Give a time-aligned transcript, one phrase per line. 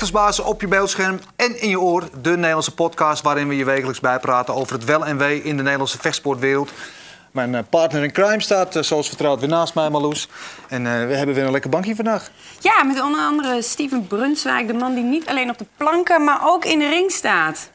[0.00, 2.08] Vechtersbazen op je beeldscherm en in je oor.
[2.22, 5.62] De Nederlandse podcast waarin we je wekelijks bijpraten over het wel en wee in de
[5.62, 6.70] Nederlandse vechtsportwereld.
[7.30, 10.28] Mijn eh, partner in crime staat, eh, zoals vertrouwd, weer naast mij, Marloes.
[10.68, 12.30] En eh, we hebben weer een lekker bankje vandaag.
[12.60, 16.40] Ja, met onder andere Steven Brunswijk, de man die niet alleen op de planken, maar
[16.42, 17.70] ook in de ring staat.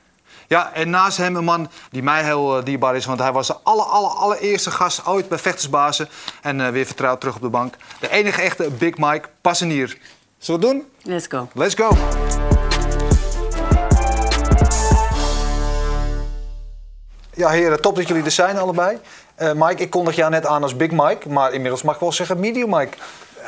[0.48, 3.57] Ja, en naast hem een man die mij heel dierbaar is, want hij was de
[3.64, 6.10] aller, aller, allereerste gast ooit bij Vechtersbazen.
[6.42, 7.76] En weer vertrouwd terug op de bank.
[8.00, 9.98] De enige echte Big Mike Passenier.
[10.45, 11.13] Zullen we het doen?
[11.13, 11.48] Let's go.
[11.54, 11.90] Let's go.
[17.34, 19.00] Ja, heren, top dat jullie er zijn allebei.
[19.39, 22.12] Uh, Mike, ik kondig jou net aan als Big Mike, maar inmiddels mag ik wel
[22.12, 22.98] zeggen Medium Mike.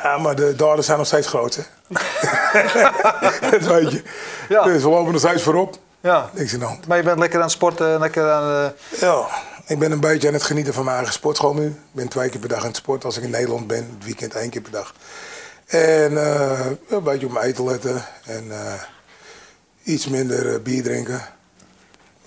[0.02, 1.62] Ja, maar de daden zijn nog steeds groot, hè?
[3.50, 4.02] dat weet je.
[4.48, 4.62] Ja.
[4.62, 5.76] Dus we lopen nog steeds voorop.
[6.00, 6.30] Ja.
[6.32, 6.86] Niks in de hand.
[6.86, 8.64] Maar je bent lekker aan het sporten, lekker aan...
[8.64, 9.00] Uh...
[9.00, 9.26] Ja,
[9.66, 11.66] ik ben een beetje aan het genieten van mijn eigen sportschool nu.
[11.66, 13.96] Ik ben twee keer per dag aan het sporten als ik in Nederland ben.
[13.96, 14.94] Het weekend één keer per dag.
[15.68, 18.04] En uh, een beetje op mijn eten letten.
[18.24, 18.72] En uh,
[19.82, 21.20] iets minder bier drinken.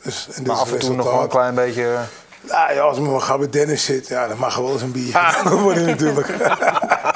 [0.04, 1.98] Dus, en maar af en toe nog een klein beetje...
[2.42, 4.82] Nou ja, als ik maar ga bij Dennis zit, ja, dan mag er wel eens
[4.82, 5.18] een bier.
[5.18, 5.46] Ah.
[5.64, 6.28] worden natuurlijk.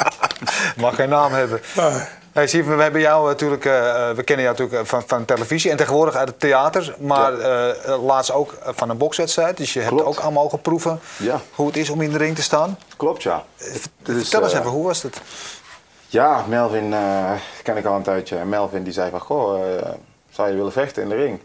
[0.78, 1.62] mag geen naam hebben.
[2.32, 3.74] Hey, zie, we hebben jou natuurlijk, uh,
[4.12, 7.76] we kennen jou natuurlijk van, van televisie en tegenwoordig uit het theater, maar ja.
[7.88, 9.58] uh, laatst ook van een bokswedstrijd.
[9.58, 11.42] Dus je hebt ook allemaal mogen proeven ja.
[11.52, 12.78] hoe het is om in de ring te staan.
[12.98, 13.44] Klopt, ja.
[14.04, 15.22] Vertel eens even, hoe was het?
[16.08, 16.90] Ja, Melvin
[17.64, 18.46] ken ik al een tijdje.
[18.46, 19.62] Melvin die zei van, goh,
[20.30, 21.40] zou je willen vechten in de ring?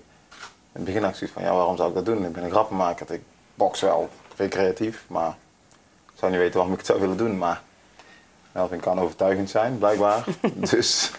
[0.73, 2.25] In het begin had ik zoiets van, ja, waarom zou ik dat doen?
[2.25, 3.13] Ik ben een grappenmaker.
[3.13, 3.23] Ik
[3.55, 5.37] box wel recreatief, maar
[6.13, 7.39] ik zou niet weten waarom ik het zou willen doen.
[7.39, 7.63] Maar
[8.53, 10.25] Melvin kan overtuigend zijn, blijkbaar.
[10.71, 11.11] dus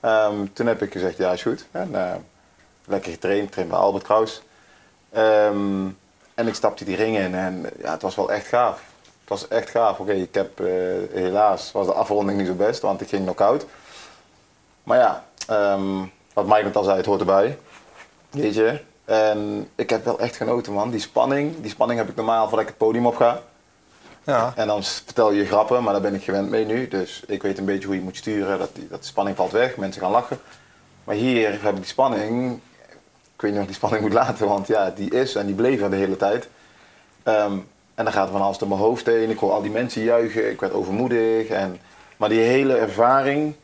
[0.00, 1.66] um, toen heb ik gezegd, ja is goed.
[1.70, 2.14] En, uh,
[2.84, 4.42] lekker getraind, train bij Albert Kraus.
[5.16, 5.98] Um,
[6.34, 8.82] en ik stapte die ring in en ja, het was wel echt gaaf.
[9.26, 9.98] Het was echt gaaf.
[9.98, 10.68] Oké, ik heb uh,
[11.12, 13.66] helaas was de afronding niet zo best, want ik ging knock-out.
[14.82, 15.24] Maar ja,
[15.74, 17.58] um, wat Mike net al zei, het hoort erbij.
[18.30, 20.90] Weet je, en ik heb wel echt genoten, man.
[20.90, 23.40] Die spanning, die spanning heb ik normaal voordat ik het podium op ga.
[24.24, 24.52] Ja.
[24.56, 26.88] En dan vertel je grappen, maar daar ben ik gewend mee nu.
[26.88, 29.76] Dus ik weet een beetje hoe je moet sturen, dat, die, dat spanning valt weg,
[29.76, 30.38] mensen gaan lachen.
[31.04, 32.60] Maar hier heb ik die spanning,
[33.34, 35.54] ik weet niet of ik die spanning moet laten, want ja, die is en die
[35.54, 36.48] bleef er de hele tijd.
[37.24, 39.30] Um, en dan gaat er van alles door mijn hoofd heen.
[39.30, 41.48] Ik hoor al die mensen juichen, ik werd overmoedig.
[41.48, 41.80] En,
[42.16, 43.54] maar die hele ervaring,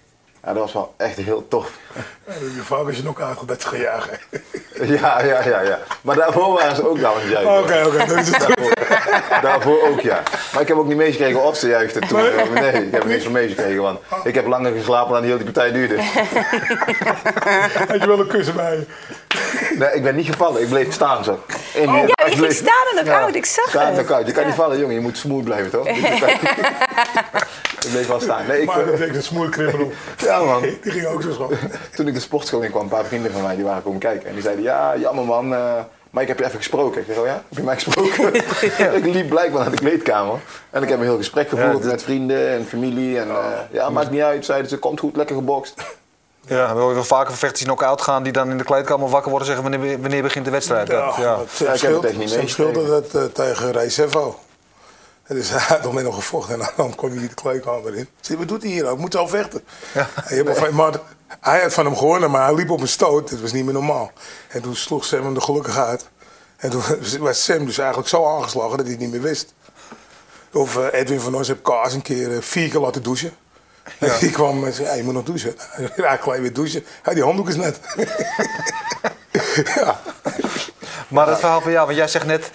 [0.44, 1.78] ja, dat was wel echt heel tof.
[2.26, 4.19] je vrouw is je nog aangebed gaan jagen.
[4.82, 5.78] Ja, ja, ja, ja.
[6.00, 7.59] Maar daarvoor waren ze ook aan het juichen.
[7.59, 7.97] Oké, oké.
[8.06, 8.72] daarvoor,
[9.43, 10.22] daarvoor ook, ja.
[10.53, 12.20] Maar ik heb ook niet meegekregen of ze juichten toen.
[12.54, 15.44] Nee, ik heb er niks van meegekregen, want ik heb langer geslapen dan die hele
[15.44, 15.97] partij duurde.
[17.88, 18.87] Had je wel een kussen bij je?
[19.78, 20.62] Nee, ik ben niet gevallen.
[20.62, 21.38] Ik bleef staan zo.
[21.75, 23.34] In, oh, ja, je bleef, staan in de koud.
[23.34, 24.04] Ik zag staan het.
[24.06, 24.94] Staan Je kan niet vallen, jongen.
[24.94, 25.87] Je moet smooth blijven, toch?
[27.84, 28.47] ik bleef wel staan.
[28.47, 29.93] Nee, ik, maar dat denk een smooth criminal.
[30.16, 30.60] Ja, man.
[30.60, 31.53] Die ging ook zo schoon.
[31.94, 34.28] Toen ik de sportschool in kwam, een paar vrienden van mij die waren komen kijken.
[34.28, 35.75] En die zeiden, ja, jammer man, uh,
[36.10, 37.00] maar ik heb je even gesproken.
[37.00, 38.34] Ik zeg, oh ja, heb je mij gesproken?
[39.04, 40.38] ik liep blijkbaar naar de kleedkamer.
[40.70, 43.19] En ik heb een heel gesprek gevoerd met vrienden en familie.
[43.19, 45.82] En uh, ja, maakt niet uit, zeiden ze, komt goed, lekker gebokst.
[46.47, 49.31] Ja, we horen wel vaker vechters die knock-out gaan, die dan in de kleedkamer wakker
[49.31, 50.89] worden en zeggen wanneer, wanneer begint de wedstrijd.
[50.89, 51.37] Ja, dat, ja.
[51.37, 52.49] Dat, ja, ik heb het echt niet mee.
[52.49, 54.39] schilderde dat uh, tegen Reisevo.
[55.27, 58.09] Dus hij had nog nog gevochten en dan kwam hij de kleedkamer in.
[58.21, 58.95] Zie, wat doet hij hier nou?
[58.95, 59.65] Ik moet al vechten.
[59.95, 60.09] Ja.
[60.29, 60.71] Nee.
[60.71, 60.93] Maar
[61.41, 63.31] hij had van hem gewonnen, maar hij liep op een stoot.
[63.31, 64.13] Dat was niet meer normaal.
[64.49, 66.09] En toen sloeg Sam hem er gelukkig uit.
[66.57, 66.83] En toen
[67.19, 69.55] was Sam dus eigenlijk zo aangeslagen dat hij het niet meer wist.
[70.53, 73.33] Of uh, Edwin van Os heb Kaas een keer uh, vier keer laten douchen.
[73.98, 74.19] Ja.
[74.20, 75.54] Die kwam en zei, ja, je moet nog douchen.
[75.97, 76.84] Ja, ik weer douchen.
[77.04, 77.81] Ja, die handdoek is net.
[79.75, 80.00] ja.
[81.09, 82.50] Maar het verhaal van jou, want jij zegt net...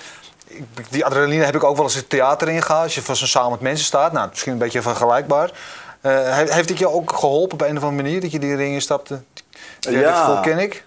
[0.89, 2.83] Die adrenaline heb ik ook wel eens het theater ingegaan.
[2.83, 4.11] Als je van zo'n samen met mensen staat.
[4.11, 5.51] Nou, misschien een beetje vergelijkbaar.
[6.01, 8.73] Uh, heeft het je ook geholpen op een of andere manier dat je die ring
[8.73, 9.21] instapte?
[9.79, 10.39] Ja.
[10.41, 10.85] ken ik.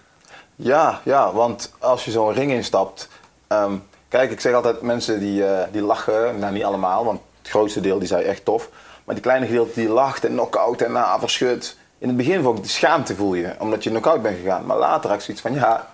[0.55, 3.07] Ja, ja, want als je zo'n ring instapt.
[3.47, 7.49] Um, kijk, ik zeg altijd mensen die, uh, die lachen, nou niet allemaal, want het
[7.49, 8.69] grootste deel die zei echt tof.
[9.03, 11.77] Maar die kleine gedeelte die lacht en knock-out en uh, verschut.
[11.97, 14.65] In het begin vond ik de schaamte voel je, omdat je knock-out bent gegaan.
[14.65, 15.87] Maar later had ik zoiets van, ja,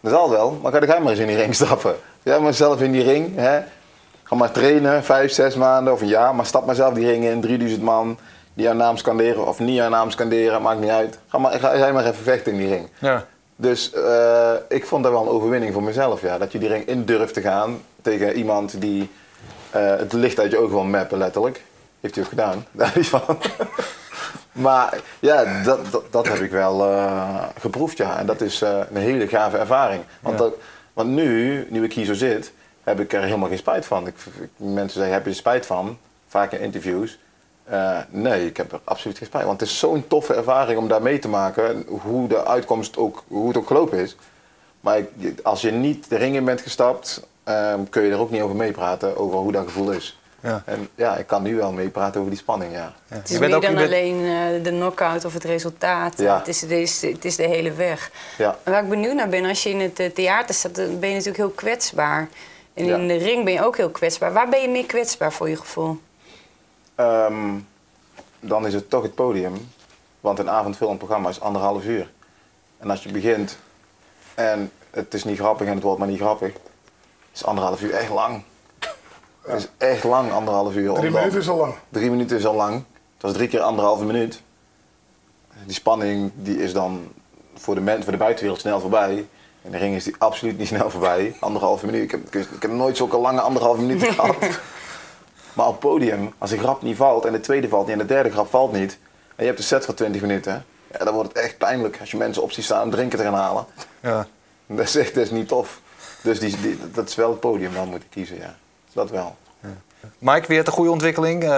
[0.00, 1.96] dat zal wel, maar ga ik maar eens in die ring stappen.
[2.22, 3.60] Ja, maar zelf in die ring, hè.
[4.22, 7.24] Ga maar trainen, vijf, zes maanden of een jaar, maar stap maar zelf die ring
[7.24, 8.18] in, 3000 man
[8.54, 11.18] die jouw naam scanderen of niet jouw naam scanderen, maakt niet uit.
[11.28, 12.88] Ga maar, ga, ga maar even vechten in die ring.
[12.98, 13.24] Ja.
[13.56, 16.38] Dus uh, ik vond dat wel een overwinning voor mezelf, ja.
[16.38, 19.10] Dat je die ring in durft te gaan tegen iemand die
[19.76, 21.62] uh, het licht uit je ogen wil mappen, letterlijk.
[22.06, 23.38] Heeft hij ook gedaan, daar is van.
[24.52, 28.18] maar ja, dat, dat, dat, heb ik wel uh, geproefd, ja.
[28.18, 30.02] En dat is een hele gave ervaring.
[30.20, 30.54] Want, dat,
[30.92, 34.06] want nu, nu ik hier zo zit, heb ik er helemaal geen spijt van.
[34.06, 34.14] Ik,
[34.56, 35.98] mensen zeggen, heb je er spijt van?
[36.28, 37.18] Vaak in interviews.
[37.70, 39.44] Uh, nee, ik heb er absoluut geen spijt.
[39.44, 41.84] Want het is zo'n toffe ervaring om daar mee te maken.
[41.88, 44.16] Hoe de uitkomst ook, hoe het ook gelopen is.
[44.80, 45.00] Maar
[45.42, 48.56] als je niet de ring in bent gestapt, um, kun je er ook niet over
[48.56, 49.16] meepraten.
[49.16, 50.18] Over hoe dat gevoel is.
[50.46, 50.62] Ja.
[50.64, 52.92] En ja, ik kan nu wel meepraten over die spanning, ja.
[53.08, 53.16] ja.
[53.16, 56.18] Het is meer dan alleen uh, de knockout of het resultaat.
[56.18, 56.38] Ja.
[56.38, 58.10] Het, is, het, is, het is de hele weg.
[58.38, 58.56] Ja.
[58.62, 61.08] En waar ik benieuwd naar ben, als je in het uh, theater staat, dan ben
[61.08, 62.28] je natuurlijk heel kwetsbaar.
[62.74, 64.32] En in de ring ben je ook heel kwetsbaar.
[64.32, 66.00] Waar ben je meer kwetsbaar voor je gevoel?
[66.96, 67.66] Um,
[68.40, 69.70] dan is het toch het podium.
[70.20, 72.10] Want een avondfilmprogramma is anderhalf uur.
[72.78, 73.58] En als je begint
[74.34, 76.52] en het is niet grappig en het wordt maar niet grappig,
[77.34, 78.42] is anderhalf uur echt lang.
[79.46, 80.94] Het is echt lang, anderhalf uur.
[80.94, 81.74] Drie minuten is al lang.
[81.88, 82.74] Drie minuten is al lang.
[83.14, 84.42] Het was drie keer anderhalve minuut.
[85.64, 87.12] Die spanning die is dan
[87.54, 89.26] voor de, voor de buitenwereld snel voorbij.
[89.62, 91.36] In de ring is die absoluut niet snel voorbij.
[91.40, 92.02] Anderhalve minuut.
[92.02, 94.36] Ik heb, ik heb nooit zulke lange anderhalve minuten gehad.
[95.52, 98.06] Maar op het podium, als een grap niet valt en de tweede valt niet en
[98.06, 98.98] de derde grap valt niet.
[99.28, 100.64] En je hebt een set van 20 minuten.
[100.92, 103.24] Ja, dan wordt het echt pijnlijk als je mensen op ziet staan om drinken te
[103.24, 103.64] gaan halen.
[104.00, 104.26] Ja.
[104.66, 105.80] Dat is echt dat is niet tof.
[106.22, 108.56] Dus die, die, dat is wel het podium dan moet ik kiezen, ja.
[108.96, 109.36] Dat wel.
[110.18, 111.42] Mike, weer een goede ontwikkeling.
[111.44, 111.50] Uh,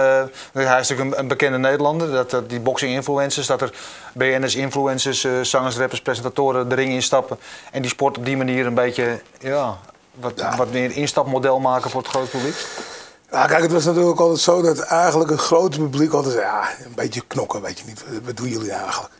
[0.51, 2.11] hij is natuurlijk een, bekende Nederlander.
[2.11, 3.73] Dat, dat die boxing-influencers, dat er
[4.13, 7.37] BNS-influencers, uh, zangers, rappers, presentatoren de ring instappen.
[7.71, 9.77] En die sport op die manier een beetje, ja,
[10.13, 12.55] wat, wat meer instapmodel maken voor het grote publiek.
[13.31, 16.69] Ja, kijk, het was natuurlijk altijd zo dat eigenlijk het grote publiek altijd zei, ja,
[16.85, 18.03] een beetje knokken, weet je niet.
[18.23, 19.13] Wat doen jullie eigenlijk?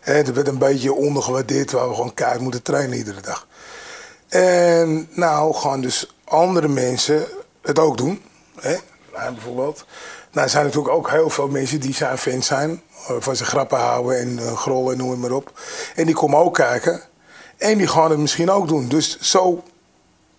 [0.00, 3.46] En het werd een beetje ondergewaardeerd waar we gewoon keihard moeten trainen iedere dag.
[4.28, 7.26] En nou gaan dus andere mensen
[7.64, 8.22] het ook doen.
[8.60, 8.76] Hè?
[9.12, 9.84] Nou, bijvoorbeeld.
[10.32, 12.82] Nou, er zijn natuurlijk ook heel veel mensen die zijn fans zijn.
[13.18, 15.60] Van ze grappen houden en uh, grollen en noem het maar op.
[15.94, 17.00] En die komen ook kijken.
[17.56, 18.88] En die gaan het misschien ook doen.
[18.88, 19.62] Dus zo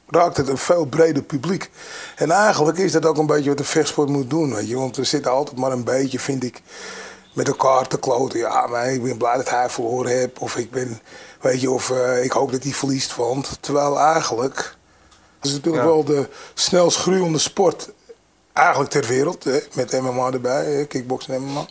[0.08, 1.70] raakt het een veel breder publiek.
[2.16, 4.54] En eigenlijk is dat ook een beetje wat de vechtsport moet doen.
[4.54, 4.76] Weet je?
[4.76, 6.62] Want we zitten altijd maar een beetje, vind ik,
[7.34, 8.40] met elkaar te kloten.
[8.40, 10.40] Ja, maar ik ben blij dat hij verloren heeft.
[10.40, 11.02] Of ik ben,
[11.42, 13.58] weet je, of uh, ik hoop dat hij verliest vond.
[13.60, 14.75] Terwijl eigenlijk,
[15.46, 17.90] dat is natuurlijk wel de snelst groeiende sport
[18.54, 19.44] eigenlijk ter wereld.
[19.44, 19.60] Hè?
[19.74, 21.66] Met MMA erbij, kickboksen en MMA.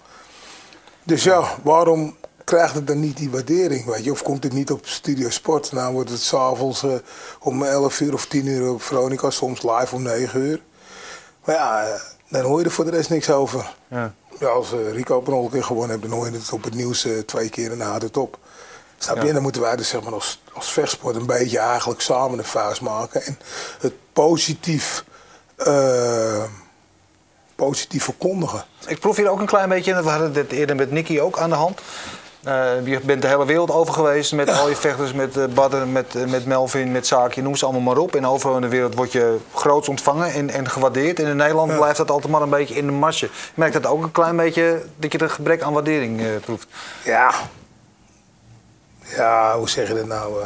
[1.02, 4.10] Dus ja, waarom krijgt het dan niet die waardering, weet je?
[4.10, 5.72] Of komt het niet op Studio Sport?
[5.72, 6.94] Nou wordt het s'avonds uh,
[7.40, 10.60] om 11 uur of 10 uur op Veronica, soms live om 9 uur.
[11.44, 13.74] Maar ja, eh, dan hoor je er voor de rest niks over.
[13.88, 14.14] Ja.
[14.38, 16.74] ja als uh, Rico op een keer gewonnen heeft, dan hoor je het op het
[16.74, 18.38] nieuws twee keer en dan houdt het top.
[18.98, 19.28] Snap je?
[19.28, 22.44] En dan moeten wij dus zeg maar als, als vechtsport een beetje eigenlijk samen de
[22.44, 23.22] vuist maken.
[23.22, 23.38] En
[23.80, 25.04] het positief
[27.54, 28.64] positief verkondigen.
[28.86, 31.50] Ik proef hier ook een klein beetje, we hadden dit eerder met Nicky ook aan
[31.50, 31.80] de hand.
[32.46, 35.86] Uh, je bent de hele wereld over geweest met al je vechters, met uh, Badder,
[35.86, 38.14] met, uh, met Melvin, met Zaakje, noem ze allemaal maar op.
[38.14, 41.20] En overal in de wereld word je groots ontvangen en, en gewaardeerd.
[41.20, 43.26] En in Nederland blijft dat altijd maar een beetje in de masje.
[43.26, 46.66] Je merkt dat ook een klein beetje dat je er gebrek aan waardering proeft.
[47.04, 47.34] Ja.
[49.04, 50.44] Ja, hoe zeg je dat nou?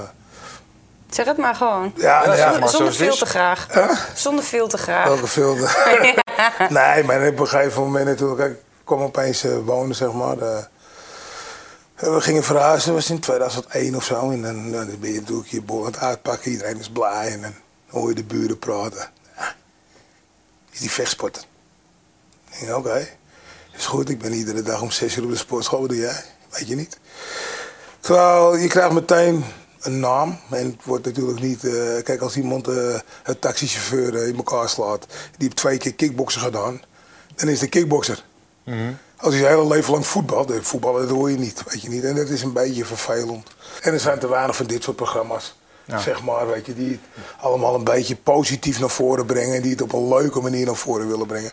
[1.10, 1.92] Zeg het maar gewoon.
[1.96, 3.68] Ja, ja, zonder, veel te graag.
[4.14, 5.06] Zonder veel te graag.
[5.06, 5.54] Welke veel
[6.68, 8.50] nee, maar op een gegeven moment natuurlijk...
[8.50, 10.36] Ik kwam opeens wonen, zeg maar...
[11.98, 14.30] We gingen verhuizen, dat was in 2001 of zo.
[14.30, 16.50] En dan, dan ben je natuurlijk je bol aan het uitpakken.
[16.50, 17.54] Iedereen is blij en dan
[17.88, 19.10] hoor je de buren praten.
[19.36, 19.54] Ja.
[20.70, 21.42] Is die vechtsporter?
[22.50, 23.08] Ik denk, oké.
[23.76, 25.80] Is goed, ik ben iedere dag om 6 uur op de sportschool.
[25.80, 26.24] Wat doe jij?
[26.50, 26.98] Weet je niet.
[28.08, 29.44] Terwijl je krijgt meteen
[29.80, 30.38] een naam.
[30.50, 31.64] En het wordt natuurlijk niet...
[31.64, 35.06] Uh, kijk, als iemand uh, een taxichauffeur uh, in elkaar slaat...
[35.06, 36.82] die heeft twee keer kickboksen gedaan...
[37.34, 38.24] dan is de kickbokser.
[38.64, 42.04] Mm als je hele leven lang voetbalt, voetballen dat hoor je niet, weet je niet.
[42.04, 43.48] En dat is een beetje vervelend.
[43.82, 45.56] En er zijn te weinig van dit soort programma's.
[45.96, 49.56] Zeg maar, weet je, die het allemaal een beetje positief naar voren brengen.
[49.56, 51.50] En die het op een leuke manier naar voren willen brengen.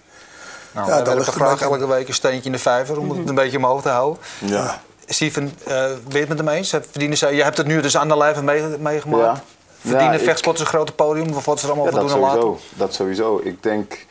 [0.71, 3.35] Nou, ja, dat ligt vraag elke week een steentje in de vijver om het een
[3.35, 4.21] beetje omhoog te houden.
[4.39, 4.81] Ja.
[5.07, 6.69] Steven, uh, ben je het met hem eens?
[6.69, 8.43] Verdienen zij, je hebt het nu dus aan de lijve
[8.79, 9.23] meegemaakt.
[9.23, 9.43] Ja.
[9.79, 11.33] Verdienen ja, vechtsporters een grote podium?
[11.33, 13.41] Of wat ze er allemaal ja, voor doen sowieso, Dat sowieso.
[13.43, 14.05] Ik denk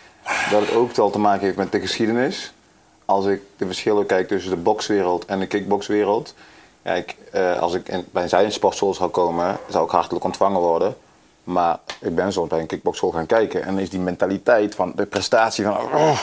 [0.50, 2.52] dat het ook wel te maken heeft met de geschiedenis
[3.04, 6.34] als ik de verschillen kijk tussen de bokswereld en de kickboxwereld.
[6.82, 10.96] Kijk, uh, als ik in, bij een sportschool zou komen, zou ik hartelijk ontvangen worden.
[11.44, 15.06] Maar ik ben soms bij een kickboxschool gaan kijken en is die mentaliteit van de
[15.06, 15.76] prestatie van.
[15.76, 16.18] Oh,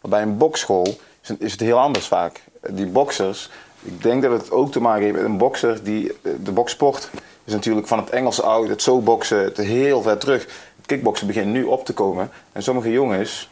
[0.00, 2.42] maar bij een bokschool is het, is het heel anders vaak.
[2.70, 3.50] Die boksers,
[3.86, 6.12] ik denk dat het ook te maken heeft met een bokser die.
[6.42, 7.10] De boksport
[7.44, 10.44] is natuurlijk van het Engelse oud, het zo boksen, het heel ver terug.
[10.76, 12.30] Het kickboksen begint nu op te komen.
[12.52, 13.48] En sommige jongens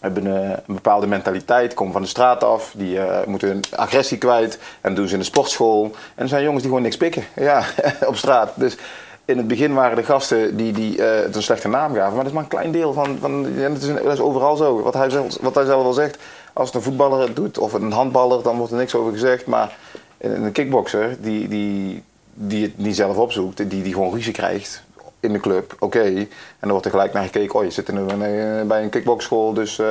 [0.00, 4.18] hebben een, een, bepaalde mentaliteit, komen van de straat af, die uh, moeten hun agressie
[4.18, 5.84] kwijt en doen ze in de sportschool.
[6.14, 7.64] En er zijn jongens die gewoon niks pikken ja,
[8.06, 8.52] op straat.
[8.54, 8.76] Dus
[9.24, 12.26] in het begin waren de gasten die, die uh, een slechte naam gaven, maar dat
[12.26, 14.82] is maar een klein deel van, van dat, is, dat is overal zo.
[14.82, 16.18] Wat hij, zelf, wat hij zelf al zegt,
[16.52, 19.46] als het een voetballer het doet of een handballer, dan wordt er niks over gezegd.
[19.46, 19.76] Maar
[20.18, 22.02] een kickboxer die, die,
[22.34, 24.82] die het niet zelf opzoekt, die, die gewoon ruzie krijgt
[25.20, 26.02] in de club, oké.
[26.02, 26.28] En
[26.60, 29.78] dan wordt er gelijk naar gekeken, oh je zit in een, bij een kickboxschool, dus
[29.78, 29.86] uh,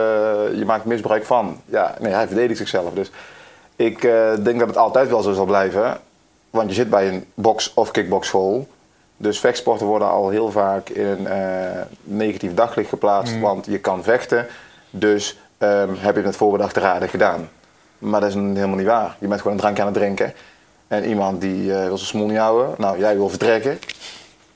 [0.55, 1.61] je maakt misbruik van.
[1.65, 2.93] Ja, nee, hij verdedigt zichzelf.
[2.93, 3.11] Dus
[3.75, 5.99] ik uh, denk dat het altijd wel zo zal blijven.
[6.49, 8.67] Want je zit bij een box- of kickboxschool.
[9.17, 13.33] Dus vechtsporten worden al heel vaak in een uh, negatief daglicht geplaatst.
[13.33, 13.41] Mm.
[13.41, 14.47] Want je kan vechten,
[14.89, 17.49] dus um, heb je het met voorbedacht raden gedaan.
[17.97, 19.15] Maar dat is helemaal niet waar.
[19.19, 20.33] Je bent gewoon een drankje aan het drinken.
[20.87, 22.75] En iemand die uh, wil zijn smoel niet houden.
[22.77, 23.79] Nou, jij wil vertrekken.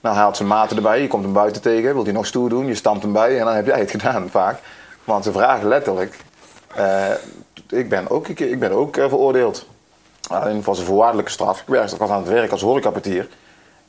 [0.01, 1.01] Nou, haalt zijn maten erbij.
[1.01, 1.93] Je komt hem buiten tegen.
[1.93, 2.65] Wil hij nog stoer doen?
[2.65, 3.39] Je stampt hem bij.
[3.39, 4.59] En dan heb jij het gedaan vaak.
[5.03, 6.17] Want ze vragen letterlijk.
[6.77, 7.09] Uh,
[7.69, 9.67] ik ben ook, ik, ben ook uh, veroordeeld.
[10.29, 11.61] Alleen was een voorwaardelijke straf.
[11.61, 13.27] Ik, werk, ik was aan het werk als horecapartier.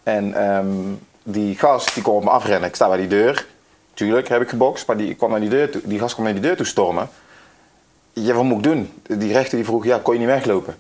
[0.03, 2.69] En um, die gast die kwam op me afrennen.
[2.69, 3.47] Ik sta bij die deur.
[3.95, 4.87] Tuurlijk heb ik gebokst.
[4.87, 7.09] Maar die, kwam naar die, deur toe, die gast kwam naar die deur toe stormen.
[8.13, 9.03] Ja, wat moet ik doen?
[9.19, 10.77] Die rechter die vroeg, ja, kon je niet weglopen?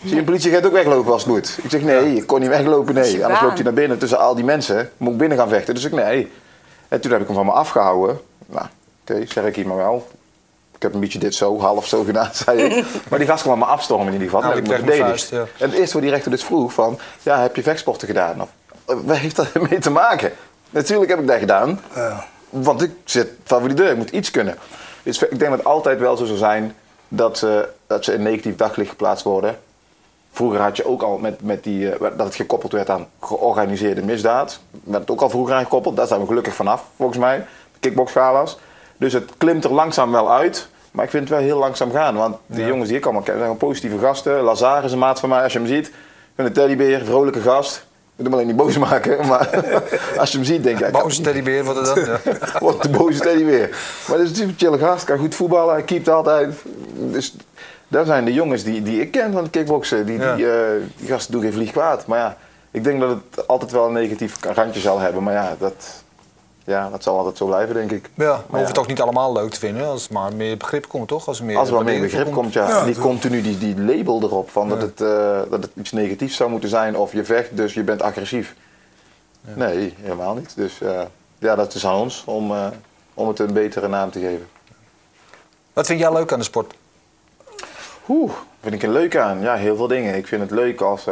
[0.00, 1.58] Zie je, een politieagent ook weglopen als het moet?
[1.62, 3.24] Ik zeg, nee, ik kon niet weglopen, nee.
[3.24, 4.90] Anders loopt hij naar binnen tussen al die mensen.
[4.96, 5.74] Moet ik binnen gaan vechten?
[5.74, 6.30] Dus ik, nee.
[6.88, 8.20] En toen heb ik hem van me afgehouden.
[8.46, 8.66] Nou,
[9.02, 10.08] oké, okay, zeg ik hier maar wel.
[10.74, 12.84] Ik heb een beetje dit zo, half zo gedaan, zei ik.
[13.08, 14.42] maar die gast kwam me afstormen in ieder geval.
[14.42, 15.40] Nou, ik me vuist, ja.
[15.40, 16.98] En het eerste wat die rechter dus vroeg van...
[17.22, 18.40] Ja, heb je vechtsporten gedaan?
[18.40, 18.48] Of,
[18.84, 20.32] wat heeft dat mee te maken?
[20.70, 21.80] Natuurlijk heb ik dat gedaan.
[21.94, 22.26] Ja.
[22.62, 23.28] Want ik zit
[23.74, 24.56] deur, ik moet iets kunnen.
[25.02, 26.74] Dus ik denk dat het altijd wel zo zal zijn
[27.08, 29.58] dat ze, dat ze in negatief daglicht geplaatst worden.
[30.32, 34.02] Vroeger had je ook al met, met die, uh, dat het gekoppeld werd aan georganiseerde
[34.02, 34.60] misdaad.
[34.84, 35.96] Werd het ook al vroeger aan gekoppeld.
[35.96, 37.46] Daar zijn we gelukkig vanaf, volgens mij.
[37.80, 38.58] Kickboxgala's.
[38.96, 40.68] Dus het klimt er langzaam wel uit.
[40.90, 42.16] Maar ik vind het wel heel langzaam gaan.
[42.16, 44.40] Want de jongens die ik allemaal ken, zijn positieve gasten.
[44.40, 45.92] Lazar is een maat van mij, als je hem ziet.
[46.34, 47.86] Een teddybeer, vrolijke gast.
[48.16, 49.48] Ik moet hem alleen niet boos maken, maar
[50.16, 50.92] als je hem ziet, denk ik...
[50.92, 52.06] Boze teddybeer, wat is dat?
[52.06, 52.20] Ja.
[52.60, 53.76] wat de boze teddybeer.
[54.08, 56.54] Maar dat is een chille gast, kan goed voetballen, hij keept altijd.
[56.94, 57.34] Dus
[57.88, 60.06] daar zijn de jongens die, die ik ken van het kickboksen.
[60.06, 60.54] Die, die, uh,
[60.96, 62.06] die gasten doen geen vlieg kwaad.
[62.06, 62.36] Maar ja,
[62.70, 65.22] ik denk dat het altijd wel een negatief randje zal hebben.
[65.22, 66.03] Maar ja, dat,
[66.64, 68.10] ja, dat zal altijd zo blijven, denk ik.
[68.14, 70.88] Ja, maar, hoeft het ook niet allemaal leuk te vinden als er maar meer begrip
[70.88, 71.26] komt, toch?
[71.26, 72.68] Als er, meer als er meer begrip komt, ja.
[72.68, 76.36] ja niet continu die, die label erop van dat, het, uh, dat het iets negatiefs
[76.36, 78.54] zou moeten zijn of je vecht, dus je bent agressief.
[79.40, 80.56] Nee, helemaal niet.
[80.56, 81.00] Dus uh,
[81.38, 82.66] ja, dat is aan ons om, uh,
[83.14, 84.48] om het een betere naam te geven.
[85.72, 86.74] Wat vind jij leuk aan de sport?
[88.08, 89.40] Oeh, vind ik er leuk aan?
[89.40, 90.14] Ja, heel veel dingen.
[90.14, 91.06] Ik vind het leuk als,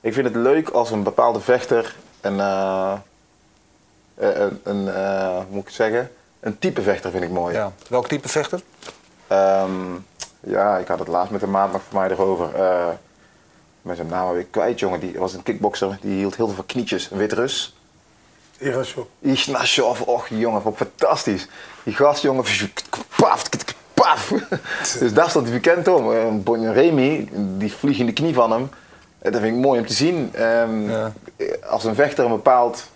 [0.00, 2.92] ik vind het leuk als een bepaalde vechter een eh,
[4.14, 6.10] een, een uh, hoe moet ik het zeggen?
[6.40, 7.54] Een type vechter vind ik mooi.
[7.54, 7.72] Ja.
[7.88, 8.60] Welk type vechter?
[9.32, 10.06] Um,
[10.40, 12.50] ja, ik had het laatst met een maat nog voor mij erover.
[12.56, 12.88] Uh,
[13.82, 15.00] met zijn naam weer kwijt, jongen.
[15.00, 15.98] Die was een kickboxer.
[16.00, 17.10] Die hield heel veel knietjes.
[17.10, 17.76] Een wit Rus.
[18.58, 19.06] Ignashov.
[19.20, 20.00] Ignashov.
[20.00, 20.62] Och, jongen.
[20.62, 21.48] Wat fantastisch.
[21.82, 22.44] Die gast, jongen.
[23.16, 23.48] Paf,
[23.94, 24.32] paf.
[25.00, 26.08] dus daar stond hij bekend om.
[26.08, 28.68] Een Remy, die vliegende knie van hem.
[29.18, 30.42] Dat vind ik mooi om te zien.
[30.42, 31.12] Um, ja.
[31.68, 32.88] Als een vechter een bepaald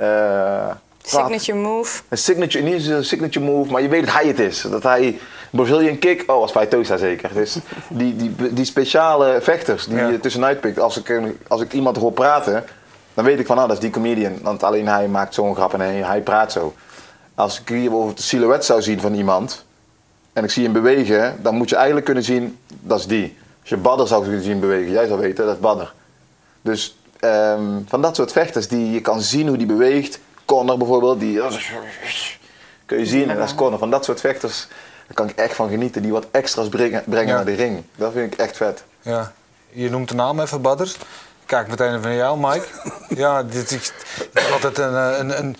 [0.00, 0.70] uh,
[1.02, 2.02] signature move.
[2.08, 4.60] Een signature, niet een signature move, maar je weet dat hij het is.
[4.60, 5.18] Dat hij
[5.50, 7.30] Brazilian kick, oh, als Faitosa zeker.
[7.34, 7.56] Dus
[7.88, 10.78] die, die, die speciale vechters die je tussenuit pikt.
[10.78, 12.64] Als ik, als ik iemand hoor praten,
[13.14, 14.38] dan weet ik van, ah, dat is die comedian.
[14.42, 16.74] Want alleen hij maakt zo'n grap en hij, hij praat zo.
[17.34, 19.64] Als ik hier bijvoorbeeld de silhouet zou zien van iemand
[20.32, 23.36] en ik zie hem bewegen, dan moet je eigenlijk kunnen zien, dat is die.
[23.60, 25.92] Als je Badder zou kunnen zien bewegen, jij zou weten, dat is Badder.
[26.62, 30.18] Dus um, van dat soort vechters die je kan zien hoe die beweegt.
[30.44, 31.40] Connor bijvoorbeeld, die
[32.86, 33.30] kun je zien.
[33.30, 33.78] En dat is Connor.
[33.78, 34.68] Van dat soort vechters
[35.08, 36.02] daar kan ik echt van genieten.
[36.02, 37.84] Die wat extra's brengen, brengen naar de ring.
[37.96, 38.84] Dat vind ik echt vet.
[39.00, 39.32] Ja.
[39.68, 40.94] Je noemt de naam even, Badder.
[41.46, 42.66] Kijk meteen even naar jou, Mike.
[43.22, 43.92] ja, dit is,
[44.52, 45.56] altijd een, een, een,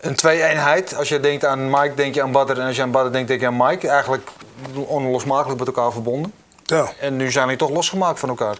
[0.00, 0.96] een twee-eenheid.
[0.96, 2.58] Als je denkt aan Mike, denk je aan Badder.
[2.58, 3.88] En als je aan Badder denkt, denk je aan Mike.
[3.88, 4.28] Eigenlijk
[4.74, 6.32] onlosmakelijk met elkaar verbonden.
[6.64, 6.92] Ja.
[7.00, 8.56] En nu zijn die toch losgemaakt van elkaar.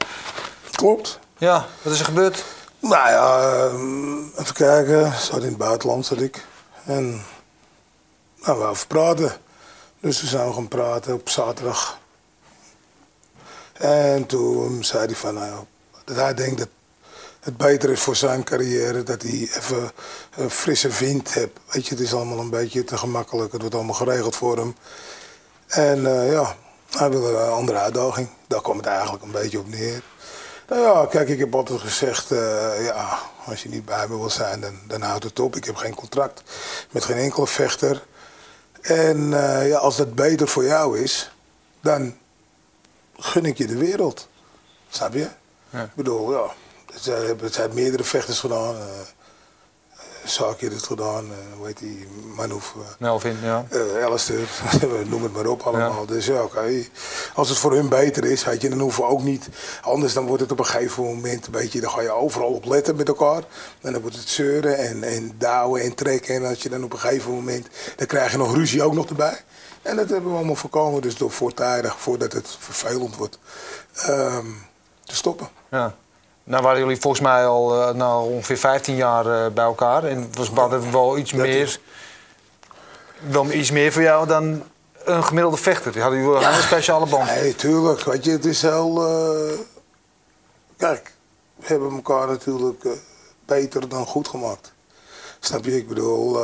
[0.70, 1.18] Klopt.
[1.42, 2.44] Ja, wat is er gebeurd?
[2.78, 5.12] Nou ja, ehm, even kijken.
[5.12, 6.44] Zat in het buitenland zat ik.
[6.84, 7.24] En
[8.40, 9.32] nou, we over praten.
[10.00, 11.98] Dus we zijn gaan praten op zaterdag.
[13.72, 15.64] En toen zei hij van, nou,
[16.04, 16.68] dat hij denkt dat
[17.40, 19.90] het beter is voor zijn carrière dat hij even
[20.36, 21.58] een frisse wind heeft.
[21.70, 23.52] Weet je, het is allemaal een beetje te gemakkelijk.
[23.52, 24.76] Het wordt allemaal geregeld voor hem.
[25.66, 26.56] En uh, ja,
[26.90, 28.28] hij wil een andere uitdaging.
[28.46, 30.02] Daar komt het eigenlijk een beetje op neer.
[30.72, 34.30] Nou ja, kijk, ik heb altijd gezegd, uh, ja, als je niet bij me wil
[34.30, 35.56] zijn, dan, dan houdt het op.
[35.56, 36.42] Ik heb geen contract
[36.90, 38.02] met geen enkele vechter.
[38.80, 41.32] En uh, ja, als dat beter voor jou is,
[41.80, 42.16] dan
[43.16, 44.28] gun ik je de wereld.
[44.88, 45.28] Snap je?
[45.70, 45.82] Ja.
[45.82, 46.54] Ik bedoel, ja,
[47.40, 48.74] het zijn, meerdere vechters gedaan.
[48.74, 48.82] Uh,
[50.24, 51.24] zaakje het gedaan.
[51.24, 52.06] Uh, hoe heet die?
[52.36, 52.74] Manouf.
[52.76, 53.66] Uh, Melvin, ja.
[53.72, 54.48] Uh, Alistair,
[55.10, 56.06] noem het maar op allemaal.
[56.06, 56.84] Dus ja, oké.
[57.34, 59.48] Als het voor hun beter is, weet je, dan hoeven we ook niet...
[59.82, 61.80] Anders dan wordt het op een gegeven moment een beetje...
[61.80, 63.42] Dan ga je overal op letten met elkaar.
[63.80, 66.34] En dan wordt het zeuren en, en douwen en trekken.
[66.34, 67.68] En als je dan op een gegeven moment...
[67.96, 69.40] Dan krijg je nog ruzie ook nog erbij.
[69.82, 71.02] En dat hebben we allemaal voorkomen.
[71.02, 73.38] Dus door voortijdig, voordat het vervelend wordt,
[74.08, 74.66] um,
[75.04, 75.48] te stoppen.
[75.70, 75.94] Ja.
[76.44, 80.04] Nou waren jullie volgens mij al uh, nou, ongeveer 15 jaar uh, bij elkaar.
[80.04, 80.50] En was
[80.90, 81.78] wel iets meer,
[83.20, 84.62] wel iets meer voor jou dan
[85.04, 86.00] een gemiddelde vechter?
[86.00, 86.56] Hadden jullie ja.
[86.56, 87.24] een speciale band?
[87.24, 88.02] Nee, tuurlijk.
[88.02, 89.08] Weet je, het is heel...
[89.08, 89.58] Uh...
[90.76, 91.12] Kijk,
[91.56, 92.86] we hebben elkaar natuurlijk
[93.44, 94.72] beter dan goed gemaakt.
[95.40, 95.76] Snap je?
[95.76, 96.40] Ik bedoel,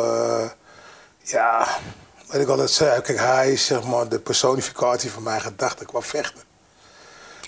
[1.23, 1.69] ja,
[2.26, 6.00] wat ik altijd zei, kijk, hij is zeg maar de personificatie van mijn gedachten qua
[6.00, 6.43] vechten.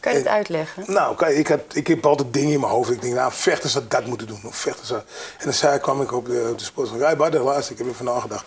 [0.00, 0.84] Kan je het uitleggen?
[0.86, 2.90] Nou, ik heb, ik heb altijd dingen in mijn hoofd.
[2.90, 4.40] Ik denk, nou, vechters dat dat moeten doen.
[4.44, 5.04] Of vechters En
[5.44, 6.90] dan zei, kwam ik op de, op de sport.
[6.90, 8.44] Hey, Bart, laatst, ik heb even nagedacht.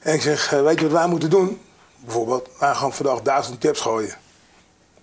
[0.00, 1.60] En ik zeg, eh, weet je wat wij moeten doen?
[1.96, 4.14] Bijvoorbeeld, wij gaan vandaag duizend tips gooien.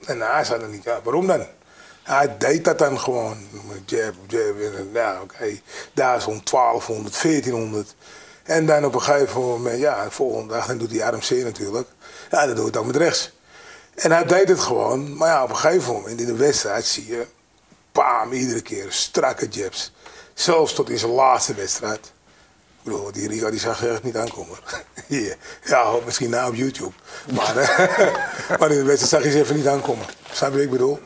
[0.05, 1.45] En nou, hij zei dan niet, ja, waarom dan?
[2.03, 3.37] Hij deed dat dan gewoon.
[3.85, 5.61] Jab, jab, en nou, oké, okay,
[5.93, 7.95] 1000, 1200, 1400.
[8.43, 11.87] En dan op een gegeven moment, ja, de volgende dag, dan doet hij RMC natuurlijk.
[12.31, 13.31] Ja, dan doe ik het ook met rechts.
[13.97, 15.17] En hij deed het gewoon.
[15.17, 17.25] Maar ja, op een gegeven moment in de wedstrijd zie je...
[17.91, 19.91] Bam, iedere keer strakke jabs.
[20.33, 22.05] Zelfs tot in zijn laatste wedstrijd.
[22.77, 24.57] Ik bedoel, die Rico die zag echt niet aankomen.
[25.63, 26.93] ja, misschien na op YouTube.
[27.33, 27.55] Maar,
[28.59, 30.05] maar in de wedstrijd zag hij ze even niet aankomen.
[30.31, 30.99] Snap je wat ik bedoel?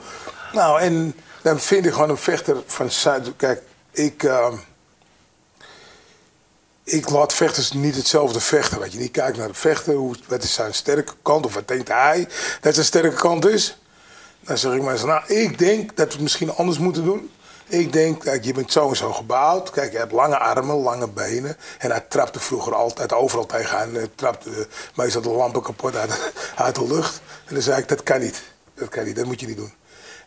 [0.53, 2.89] Nou, en dan vind ik gewoon een vechter van.
[3.37, 4.23] Kijk, ik...
[4.23, 4.53] Uh,
[6.91, 8.79] ik laat vechters niet hetzelfde vechten.
[8.79, 11.67] Weet je, niet kijkt naar de vechter, hoe, wat is zijn sterke kant, of wat
[11.67, 12.27] denkt hij
[12.61, 13.77] dat zijn sterke kant is.
[14.39, 17.31] Dan zeg ik maar nou, ik denk dat we het misschien anders moeten doen.
[17.67, 19.69] Ik denk, kijk, je bent zo en zo gebouwd.
[19.69, 21.57] Kijk, je hebt lange armen, lange benen.
[21.77, 23.93] En hij trapte vroeger altijd overal tegenaan.
[23.93, 25.95] Hij trapte meestal de lampen kapot
[26.55, 27.21] uit, de lucht.
[27.45, 28.41] En dan zei ik, dat kan niet.
[28.73, 29.73] Dat kan niet, dat moet je niet doen.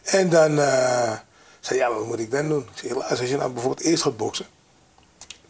[0.02, 1.12] En dan uh,
[1.60, 2.68] zei ja, wat moet ik dan doen?
[2.82, 4.46] Ik als je nou bijvoorbeeld eerst gaat boksen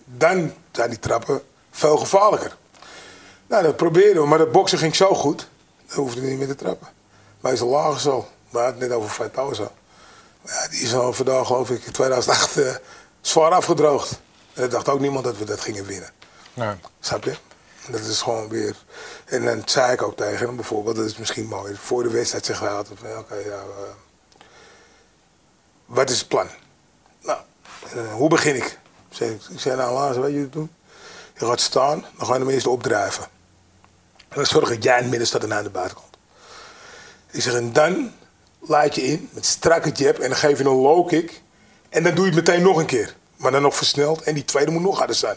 [0.04, 2.56] dan zijn die trappen veel gevaarlijker.
[3.46, 5.48] Nou, dat probeerden we, maar de boksen ging zo goed,
[5.86, 6.88] dan hoefde hij niet meer te trappen.
[7.40, 9.70] Wij zijn lager zo, maar het net over zo.
[10.44, 12.74] Ja, die is al vandaag, geloof ik, in 2008 uh,
[13.20, 14.10] zwaar afgedroogd.
[14.52, 16.10] En dat dacht ook niemand dat we dat gingen winnen.
[16.54, 16.74] Nee.
[17.00, 17.36] Snap je?
[17.88, 18.76] Dat is gewoon weer.
[19.24, 21.76] En dan zei ik ook tegen hem bijvoorbeeld, dat is misschien mooi.
[21.76, 23.94] Voor de wedstrijd zegt hij altijd: oké, ja, uh,
[25.84, 26.48] wat is het plan?
[27.22, 27.38] Nou,
[27.96, 28.78] uh, hoe begin ik?
[29.20, 30.70] Ik zei, nou Lars, weet je wat doen?
[31.38, 33.24] Je gaat staan, dan ga je hem eerst opdrijven.
[34.18, 36.16] En dan zorg ik jij in het midden staat en aan de buitenkant.
[37.30, 38.12] Ik zeg, en dan
[38.60, 41.42] laat je in met strakke jab en dan geef je een low kick.
[41.88, 43.14] En dan doe je het meteen nog een keer.
[43.36, 45.36] Maar dan nog versneld en die tweede moet nog harder zijn.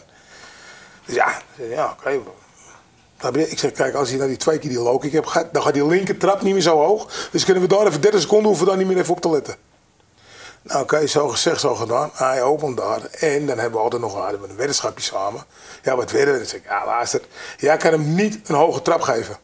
[1.04, 2.20] Dus ja, ja oké.
[3.18, 3.42] Okay.
[3.42, 5.74] Ik zeg, kijk, als je nou die twee keer die low kick hebt, dan gaat
[5.74, 7.28] die linker trap niet meer zo hoog.
[7.30, 9.56] Dus kunnen we daar even 30 seconden hoeven daar niet meer even op te letten.
[10.68, 12.10] Nou, oké, zo gezegd, zo gedaan.
[12.14, 13.00] Hij opent daar.
[13.04, 15.44] En dan hebben we altijd nog een, een weddenschapje samen.
[15.82, 16.38] Ja, wat wedden we?
[16.38, 17.20] Dan zeg ik, ja, luister.
[17.58, 19.36] Jij kan hem niet een hoge trap geven.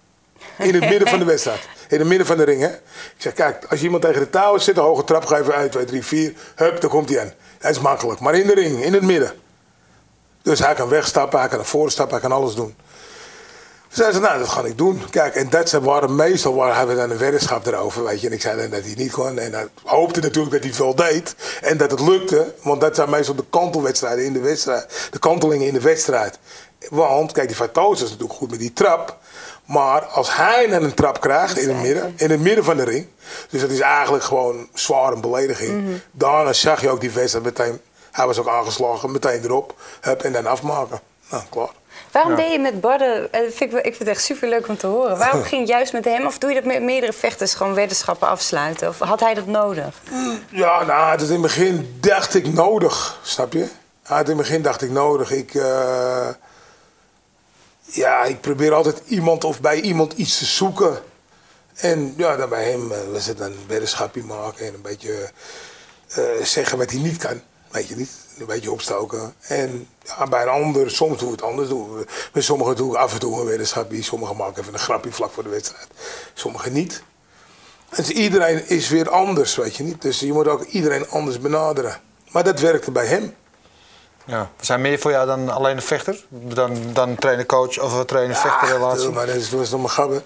[0.59, 1.69] In het midden van de wedstrijd.
[1.89, 2.69] In het midden van de ring, hè.
[2.69, 5.55] Ik zeg, kijk, als je iemand tegen de touw zit, een hoge trap geven.
[5.55, 6.33] 1, 2, 3, 4.
[6.55, 7.33] Hup, dan komt hij aan.
[7.59, 8.21] Dat is makkelijk.
[8.21, 9.33] Maar in de ring, in het midden.
[10.43, 12.77] Dus hij kan wegstappen, hij kan naar voren stappen, hij kan alles doen
[13.95, 15.03] zeiden ze, nou, dat ga ik doen.
[15.11, 18.27] Kijk, en dat waren meestal waar hebben we dan een weddenschap erover, weet je.
[18.27, 19.39] En ik zei dan dat hij niet kon.
[19.39, 21.35] En hij hoopte natuurlijk dat hij het wel deed.
[21.63, 25.09] En dat het lukte, want dat zijn meestal de kantelwedstrijden in de wedstrijd.
[25.11, 26.39] De kantelingen in de wedstrijd.
[26.91, 29.19] Want, kijk, die Fatoos is natuurlijk goed met die trap.
[29.65, 32.85] Maar als hij dan een trap krijgt in het midden, in het midden van de
[32.85, 33.07] ring.
[33.51, 35.73] Dus dat is eigenlijk gewoon zwaar een belediging.
[35.73, 37.81] Mm Daarna zag je ook die wedstrijd meteen.
[38.11, 39.75] Hij was ook aangeslagen, meteen erop.
[40.01, 41.01] Hup, en dan afmaken.
[41.31, 41.71] Nou, klaar.
[42.15, 44.87] Waarom deed je met Barden, eh, ik, ik vind het echt super leuk om te
[44.87, 45.19] horen.
[45.19, 46.27] Waarom ging je juist met hem?
[46.27, 48.89] Of doe je dat met meerdere vechters, gewoon weddenschappen afsluiten?
[48.89, 50.01] Of had hij dat nodig?
[50.49, 53.69] Ja, nou, in het begin dacht ik nodig, snap je?
[54.09, 55.31] Ja, in het begin dacht ik nodig.
[55.31, 56.29] Ik, uh,
[57.85, 60.99] ja, ik probeer altijd iemand of bij iemand iets te zoeken.
[61.75, 65.31] En ja, dan bij hem uh, was het een weddenschapje maken en een beetje
[66.19, 67.41] uh, zeggen wat hij niet kan.
[67.71, 69.35] Weet je niet een beetje opstoken.
[69.41, 71.69] En ja, bij een ander, soms doen we het anders.
[71.69, 74.03] Doen we, bij sommigen doen we af en toe een weddenschapje.
[74.03, 75.87] Sommigen maken even een grapje vlak voor de wedstrijd.
[76.35, 77.03] Sommigen niet.
[77.97, 80.03] Dus iedereen is weer anders, weet je niet.
[80.03, 82.01] Dus je moet ook iedereen anders benaderen.
[82.31, 83.35] Maar dat werkte bij hem.
[84.27, 86.25] Ja, we zijn meer voor jou dan alleen een vechter?
[86.29, 89.09] Dan, dan trainer-coach of trainer-vechter relatie?
[89.09, 90.23] Ja, maar dat was nog mijn gabber.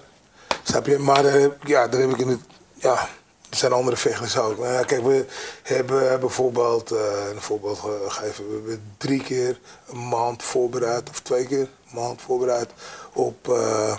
[0.63, 0.97] Snap je?
[0.97, 2.39] Maar uh, ja, daar heb ik in het...
[2.73, 3.09] Ja,
[3.49, 4.57] Er zijn andere vechters ook.
[4.57, 5.25] Ja, kijk, we
[5.63, 6.99] hebben bijvoorbeeld, uh,
[7.33, 9.59] een voorbeeld gegeven, we hebben drie keer
[9.89, 11.69] een maand voorbereid, of twee keer een
[12.01, 12.69] maand voorbereid
[13.13, 13.95] op, uh,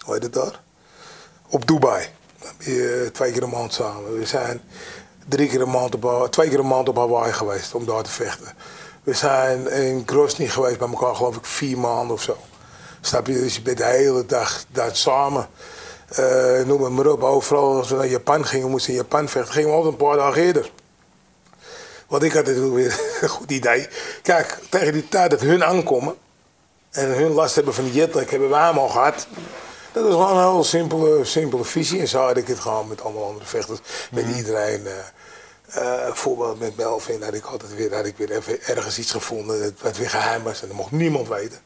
[0.00, 0.60] hoe heet het daar?
[1.48, 2.08] Op Dubai.
[2.58, 4.18] Je, twee keer een maand samen.
[4.18, 4.60] We zijn
[5.28, 8.10] drie keer een maand op, twee keer een maand op Hawaii geweest om daar te
[8.10, 8.52] vechten.
[9.02, 12.36] We zijn in Grozny geweest bij elkaar, geloof ik, vier maanden of zo.
[13.00, 13.32] Snap je?
[13.32, 15.48] Dus je bent de hele dag daar samen.
[16.18, 17.22] Uh, noem het maar op.
[17.22, 20.16] Overal als we naar Japan gingen, moesten in Japan vechten, gingen we altijd een paar
[20.16, 20.70] dagen eerder.
[22.08, 23.88] Want ik had natuurlijk weer een goed idee.
[24.22, 26.14] Kijk, tegen die tijd dat hun aankomen
[26.90, 29.26] en hun last hebben van die jetlag, hebben wij hem al gehad.
[29.92, 32.00] Dat is gewoon een heel simpele, simpele visie.
[32.00, 33.78] En zo had ik het gewoon met allemaal andere vechters.
[34.10, 34.36] Met mhm.
[34.36, 34.80] iedereen.
[34.80, 34.90] Uh,
[35.76, 39.76] uh, voorbeeld met Melvin had ik altijd weer, had ik weer even ergens iets gevonden
[39.82, 40.62] wat weer geheim was.
[40.62, 41.58] En dat mocht niemand weten.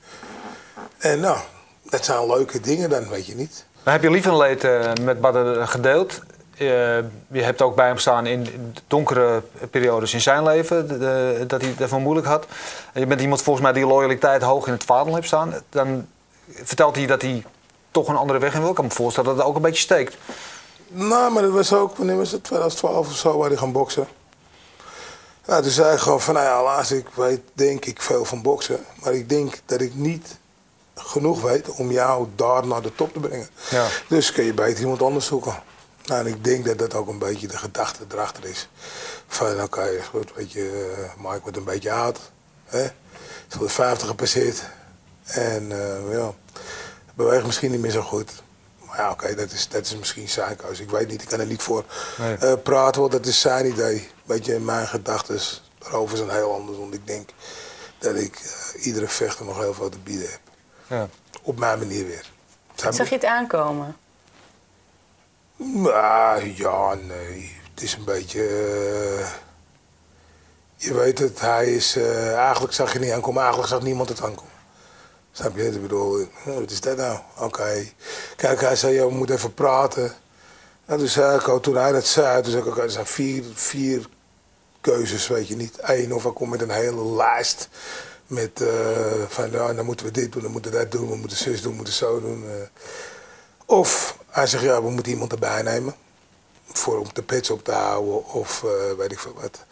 [0.99, 1.39] En nou,
[1.83, 3.65] dat zijn leuke dingen dan, weet je niet.
[3.93, 6.21] Heb je lief en leed uh, met Badr gedeeld.
[6.59, 6.69] Uh,
[7.29, 8.47] je hebt ook bij hem staan in
[8.87, 10.89] donkere periodes in zijn leven,
[11.49, 12.47] dat hij het moeilijk had.
[12.95, 15.55] Je bent iemand volgens mij die loyaliteit hoog in het vaandel heeft staan.
[15.69, 16.07] Dan
[16.49, 17.45] vertelt hij dat hij
[17.91, 18.69] toch een andere weg in wil.
[18.69, 20.17] Ik kan me voorstellen dat het ook een beetje steekt.
[20.89, 24.07] Nou, maar dat was ook, wanneer was het, 2012 of zo, waar hij gaan boksen.
[25.47, 28.43] Nou, toen zei hij gewoon van, nou ja, helaas, ik weet denk ik veel van
[28.43, 28.81] boksen.
[29.03, 30.39] Maar ik denk dat ik niet
[30.95, 33.49] genoeg weet om jou daar naar de top te brengen.
[33.71, 33.87] Ja.
[34.09, 35.63] Dus kun je beter iemand anders zoeken.
[36.05, 38.69] Nou, en ik denk dat dat ook een beetje de gedachte erachter is.
[39.27, 42.19] Van, oké, okay, goed, weet je, uh, Mike wordt een beetje oud.
[42.65, 42.83] Hè?
[42.83, 42.91] Is
[43.49, 44.63] voor de 50 gepasseerd.
[45.25, 46.33] En uh, ja,
[47.15, 48.43] beweegt misschien niet meer zo goed.
[48.87, 50.83] Maar ja, oké, dat, is, dat is misschien zijn keuze.
[50.83, 51.85] Ik weet niet, ik kan er niet voor
[52.21, 54.09] uh, praten, want dat is zijn idee.
[54.25, 55.41] Weet je, mijn gedachten
[55.79, 56.79] daarover zijn heel anders.
[56.79, 57.29] Want ik denk
[57.99, 58.41] dat ik
[58.83, 60.41] iedere vechter nog heel veel te bieden heb.
[60.87, 61.09] Ja.
[61.43, 62.31] Op mijn manier weer.
[62.75, 63.97] Zag je het aankomen?
[65.57, 67.57] Nou, ja, nee.
[67.75, 68.41] Het is een beetje.
[69.19, 69.27] Uh,
[70.77, 71.97] je weet het, hij is.
[71.97, 74.53] Uh, eigenlijk zag je niet aankomen, eigenlijk zag niemand het aankomen.
[75.33, 75.67] Snap je?
[75.67, 77.19] Ik bedoel, oh, wat is dat nou?
[77.39, 77.85] Oké.
[78.37, 80.13] Kijk, hij zei, ja, we moeten even praten.
[80.85, 83.45] En toen zei ik ook, toen hij dat zei, toen zei ik er zijn vier,
[83.55, 84.07] vier
[84.81, 85.79] keuzes, weet je niet.
[85.81, 87.69] Eén, of hij komt met een hele lijst
[88.27, 88.69] met uh,
[89.29, 91.63] van ja, dan moeten we dit doen, dan moeten we dat doen, we moeten zus
[91.63, 92.45] doen, we moeten zo doen.
[92.45, 92.51] Uh.
[93.67, 95.95] Of hij zegt ja, we moeten iemand erbij nemen.
[96.67, 99.65] Voor om de pets op te houden of uh, weet ik veel wat.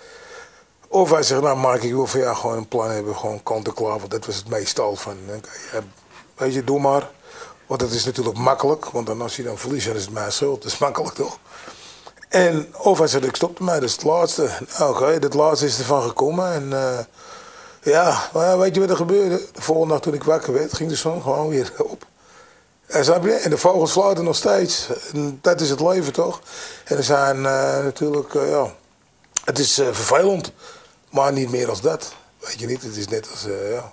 [0.88, 3.66] Of hij zegt, nou Mark, ik wil voor jou gewoon een plan hebben, gewoon kant
[3.66, 3.98] en klaar.
[3.98, 5.16] Want dat was het meestal van,
[6.34, 7.10] weet je, doe maar.
[7.66, 10.32] Want dat is natuurlijk makkelijk, want dan als je dan verliest, dan is het mijn
[10.32, 10.62] schuld.
[10.62, 11.38] Dat is makkelijk toch?
[12.28, 14.42] En of hij zegt, ik stop ermee, dat is het laatste.
[14.78, 16.52] Nou, oké, okay, dat laatste is ervan gekomen.
[16.52, 16.72] En
[17.82, 19.40] ja, maar weet je wat er gebeurde?
[19.52, 22.06] De volgende nacht toen ik wakker werd, ging de zon gewoon weer op.
[22.86, 23.32] En, snap je?
[23.32, 24.88] en de vogels fluiten nog steeds.
[25.12, 26.40] En dat is het leven toch?
[26.84, 27.42] En er zijn uh,
[27.84, 28.74] natuurlijk, uh, ja,
[29.44, 30.52] het is uh, vervelend,
[31.10, 32.14] maar niet meer als dat.
[32.38, 33.92] Weet je niet, het is net als, ja.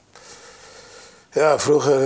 [1.31, 2.01] Ja, vroeger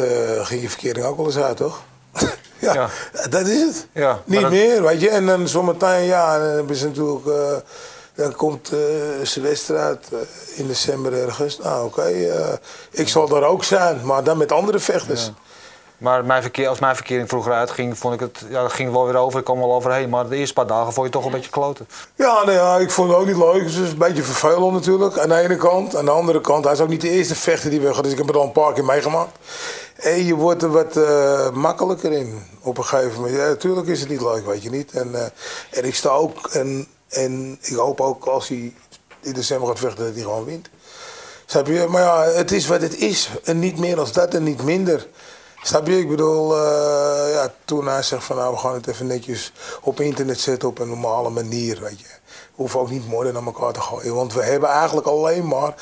[0.45, 1.81] ging je verkering ook wel eens uit, toch?
[2.59, 2.89] ja, ja,
[3.29, 3.87] dat is het.
[3.91, 5.09] Ja, niet meer, weet je.
[5.09, 7.25] En dan zometeen, ja, dan hebben ze natuurlijk
[8.15, 8.79] dan komt uh,
[9.23, 10.19] zijn wedstrijd uh,
[10.55, 11.57] in december ergens.
[11.57, 12.53] Nou, oké, okay, eh,
[12.91, 15.25] ik zal daar ook zijn, maar dan met andere vechters.
[15.25, 15.33] Ja.
[15.97, 19.05] Maar mijn verkeer, als mijn verkering vroeger uitging, vond ik het, ja, dat ging wel
[19.05, 19.39] weer over.
[19.39, 20.09] Ik kwam wel overheen.
[20.09, 21.87] Maar de eerste paar dagen vond je toch een beetje kloten.
[22.15, 23.63] Ja, nou ja, ik vond het ook niet leuk.
[23.63, 25.95] Het is een beetje vervelend natuurlijk, aan de ene kant.
[25.95, 28.17] Aan de andere kant, hij is ook niet de eerste vechter die we Dus ik
[28.17, 29.37] heb het al een paar keer meegemaakt.
[29.95, 33.35] En je wordt er wat uh, makkelijker in op een gegeven moment.
[33.35, 34.91] Ja, natuurlijk is het niet leuk, weet je niet.
[34.91, 35.21] En, uh,
[35.71, 36.47] en ik sta ook...
[36.47, 38.73] En, en ik hoop ook als hij
[39.21, 40.69] in december gaat vechten dat hij gewoon wint.
[41.45, 41.85] Snap je?
[41.89, 43.29] Maar ja, het is wat het is.
[43.43, 45.07] En niet meer dan dat en niet minder.
[45.61, 45.99] Snap je?
[45.99, 49.99] Ik bedoel, uh, ja, toen hij zegt van nou we gaan het even netjes op
[49.99, 52.05] internet zetten op een normale manier, weet je.
[52.05, 54.15] We hoeven ook niet mooi naar elkaar te gooien.
[54.15, 55.73] Want we hebben eigenlijk alleen maar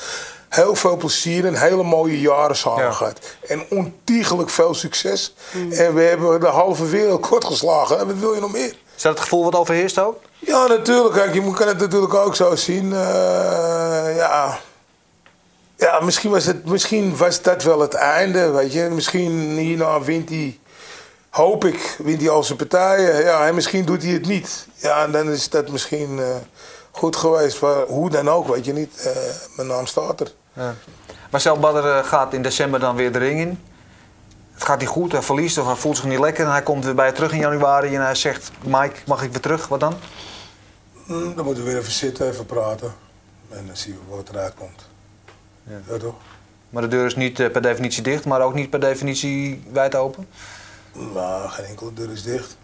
[0.48, 3.18] heel veel plezier en hele mooie jaren samen gehad.
[3.46, 5.34] En ontiegelijk veel succes.
[5.52, 5.72] Mm.
[5.72, 7.98] En we hebben de halve wereld kort geslagen.
[7.98, 8.74] En wat wil je nog meer?
[9.02, 10.20] Is dat het gevoel wat overheerst ook?
[10.38, 11.14] Ja, natuurlijk.
[11.14, 12.84] Kijk, je kan het natuurlijk ook zo zien.
[12.84, 14.58] Uh, ja.
[15.76, 18.88] Ja, misschien was, het, misschien was dat wel het einde, weet je.
[18.90, 20.58] Misschien hierna wint hij,
[21.30, 23.22] hoop ik, wint hij al zijn partijen.
[23.22, 24.66] Ja, en misschien doet hij het niet.
[24.74, 26.26] Ja, en dan is dat misschien uh,
[26.90, 27.60] goed geweest.
[27.60, 29.04] Maar hoe dan ook, weet je niet.
[29.06, 29.12] Uh,
[29.56, 30.32] mijn naam staat er.
[30.52, 30.74] Ja.
[31.30, 33.60] Marcel Badder gaat in december dan weer de ring in
[34.62, 36.44] het gaat niet goed, hij verliest of hij voelt zich niet lekker.
[36.44, 39.30] En hij komt weer bij je terug in januari en hij zegt: Mike, mag ik
[39.30, 39.68] weer terug?
[39.68, 39.94] Wat dan?
[41.06, 42.94] Mm, dan moeten we weer even zitten, even praten.
[43.48, 44.88] En dan zien we wat eruit komt.
[45.62, 45.80] Ja.
[45.88, 46.14] ja toch?
[46.70, 49.94] Maar de deur is niet eh, per definitie dicht, maar ook niet per definitie wijd
[49.94, 50.28] open?
[50.92, 52.56] Nou, geen enkele deur is dicht.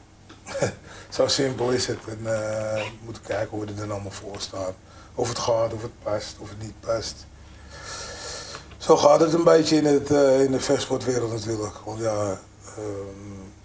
[1.09, 1.99] Zo simpel is het.
[2.09, 2.27] En uh,
[2.75, 4.75] we moeten kijken hoe we er dan allemaal voor staan.
[5.15, 7.27] Of het gaat, of het past, of het niet past.
[8.88, 11.74] Zo gaat het een beetje in, het, uh, in de vechtsportwereld natuurlijk.
[11.85, 12.40] Want ja,
[12.79, 12.85] uh,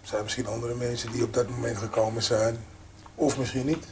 [0.01, 2.65] er zijn misschien andere mensen die op dat moment gekomen zijn.
[3.15, 3.86] Of misschien niet.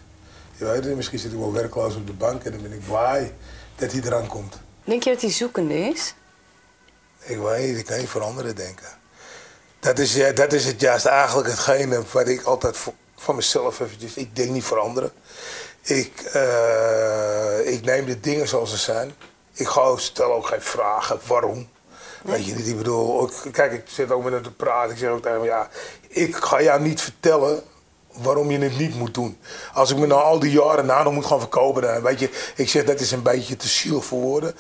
[0.58, 2.86] Je weet het, misschien zit hij wel werkloos op de bank en dan ben ik
[2.88, 3.34] blij
[3.76, 4.60] dat hij eraan komt.
[4.84, 6.14] Denk je dat hij zoekende is?
[7.20, 8.90] Ik weet niet, ik kan niet voor anderen denken.
[9.80, 12.78] Dat is, ja, dat is het juist eigenlijk hetgene wat ik altijd
[13.16, 14.16] van mezelf eventjes...
[14.16, 15.12] Ik denk niet voor anderen.
[15.82, 19.14] Ik, uh, ik neem de dingen zoals ze zijn.
[19.62, 21.70] Ik ga, stel ook geen vragen waarom.
[22.24, 24.92] Weet je niet, ik bedoel, kijk, ik zit ook met hem te praten.
[24.92, 25.70] Ik zeg ook tegen hem, ja,
[26.08, 27.64] ik ga jou niet vertellen
[28.12, 29.38] waarom je het niet moet doen.
[29.74, 32.30] Als ik me na al die jaren na nog moet gaan verkopen, dan weet je,
[32.56, 34.56] ik zeg dat is een beetje te zielig voor woorden.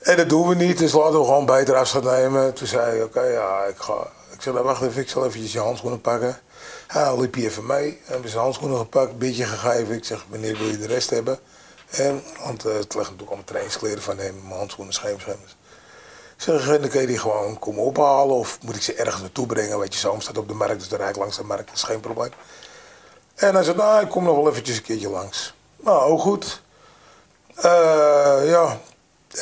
[0.00, 2.54] En dat doen we niet, dus laten we gewoon beter afscheid nemen.
[2.54, 4.10] Toen zei hij, oké, ja, ik ga.
[4.32, 6.40] Ik zeg, nou, wacht even, ik zal eventjes je handschoenen pakken.
[6.86, 9.94] Hij liep hier even mee, hebben zijn handschoenen gepakt, een beetje gegeven.
[9.94, 11.38] Ik zeg, wanneer wil je de rest hebben?
[11.96, 15.56] En, want uh, het leggen natuurlijk allemaal trainingskleren van hem, mijn handschoenen, schermschermers.
[16.36, 19.46] Ik zeg, dan kun je die gewoon komen ophalen of moet ik ze ergens naartoe
[19.46, 19.78] brengen?
[19.78, 21.82] Weet je, zo staat op de markt, dus de rijk langs de markt, dat is
[21.82, 22.32] geen probleem.
[23.34, 25.54] En hij zei, nou, ik kom nog wel eventjes een keertje langs.
[25.76, 26.62] Nou, ook goed.
[27.56, 28.78] Uh, ja,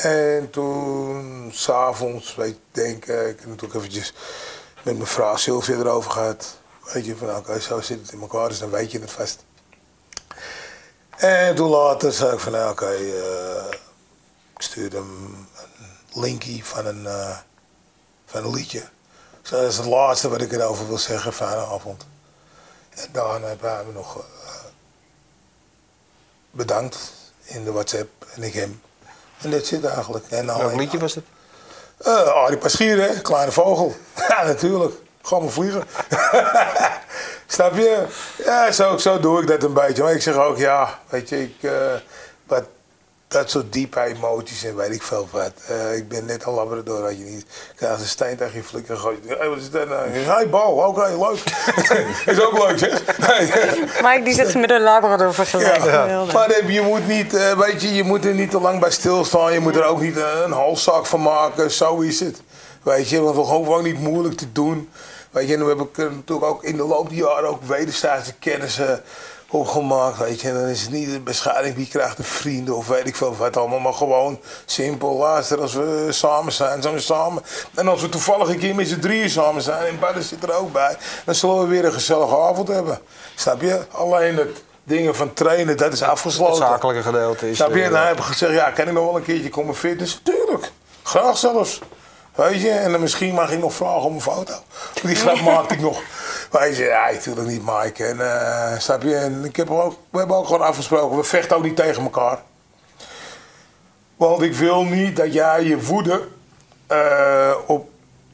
[0.01, 4.15] en toen, s'avonds, weet ik, denk ik, heb natuurlijk eventjes
[4.83, 6.59] met mijn vrouw Sylvia erover gehad.
[6.93, 9.11] Weet je, van oké, okay, zo zit het in elkaar, dus dan weet je het
[9.11, 9.45] vast.
[11.23, 13.65] En toen later zei ik van nou, oké, okay, uh,
[14.57, 15.47] ik stuurde hem
[16.13, 17.37] een linkie van een, uh,
[18.27, 18.83] van een liedje.
[19.43, 22.07] Zo, dat is het laatste wat ik erover wil zeggen, fijne avond.
[22.91, 24.23] En daarna hebben we nog uh,
[26.51, 28.83] bedankt in de WhatsApp en ik hem.
[29.41, 30.27] En dat zit eigenlijk.
[30.29, 31.25] En Welk liedje was het?
[32.01, 33.21] Uh, Arie Paschier, hè?
[33.21, 33.97] Kleine vogel.
[34.29, 34.95] ja, natuurlijk.
[35.23, 35.85] Gewoon maar vliegen.
[37.53, 38.05] Snap je?
[38.45, 40.03] Ja, zo, zo doe ik dat een beetje.
[40.03, 41.73] Maar ik zeg ook, ja, weet je, ik, uh,
[42.47, 42.65] wat,
[43.29, 45.53] dat soort diepe emoties en weet ik veel wat.
[45.71, 47.41] Uh, ik ben net een labrador, weet je niet.
[47.41, 49.21] Ik krijg een steen tegen je flikker gooien.
[49.27, 50.09] Hey, wat is dat nou?
[50.09, 51.43] Hey, bal, oké, okay, leuk.
[52.37, 53.03] is ook leuk, zeg.
[54.03, 55.91] Mike die zit met een labrador vergelijken.
[55.91, 56.07] Ja.
[56.07, 56.25] Ja.
[56.33, 59.53] Maar je moet, niet, uh, weet je, je moet er niet te lang bij stilstaan.
[59.53, 61.71] Je moet er ook niet een halszak van maken.
[61.71, 62.43] Zo is het.
[62.83, 64.89] Weet je, want we gewoon niet moeilijk te doen.
[65.33, 69.03] Weet je, en we hebben natuurlijk ook in de loop der jaren ook wederzijdse kennissen
[69.49, 70.19] opgemaakt.
[70.19, 73.07] Weet je, en dan is het niet een beschadiging wie krijgt een vrienden of weet
[73.07, 73.79] ik veel wat allemaal.
[73.79, 77.43] Maar gewoon simpel, luister, als we samen zijn, zijn we samen.
[77.75, 80.55] En als we toevallig een keer met z'n drieën samen zijn en Bart zit er
[80.55, 83.01] ook bij, dan zullen we weer een gezellige avond hebben.
[83.35, 83.81] Snap je?
[83.91, 86.63] Alleen het dingen van trainen, dat is afgesloten.
[86.63, 87.57] Het zakelijke gedeelte is...
[87.57, 87.83] Snap je?
[87.83, 90.21] En dan heb ik gezegd, ja, kan ik nog wel een keertje komen fitness?
[90.23, 90.71] Tuurlijk.
[91.03, 91.81] Graag zelfs.
[92.35, 94.55] Weet je, en dan misschien mag ik nog vragen om een foto.
[95.03, 96.03] Die grap maakte ik nog.
[96.51, 98.05] Weet je, ja, natuurlijk niet, Mike.
[98.05, 99.05] En, uh, snap?
[99.05, 102.39] En ik heb ook, we hebben ook gewoon afgesproken, we vechten ook niet tegen elkaar.
[104.17, 106.29] Want ik wil niet dat jij je woede
[106.93, 107.89] uh, op,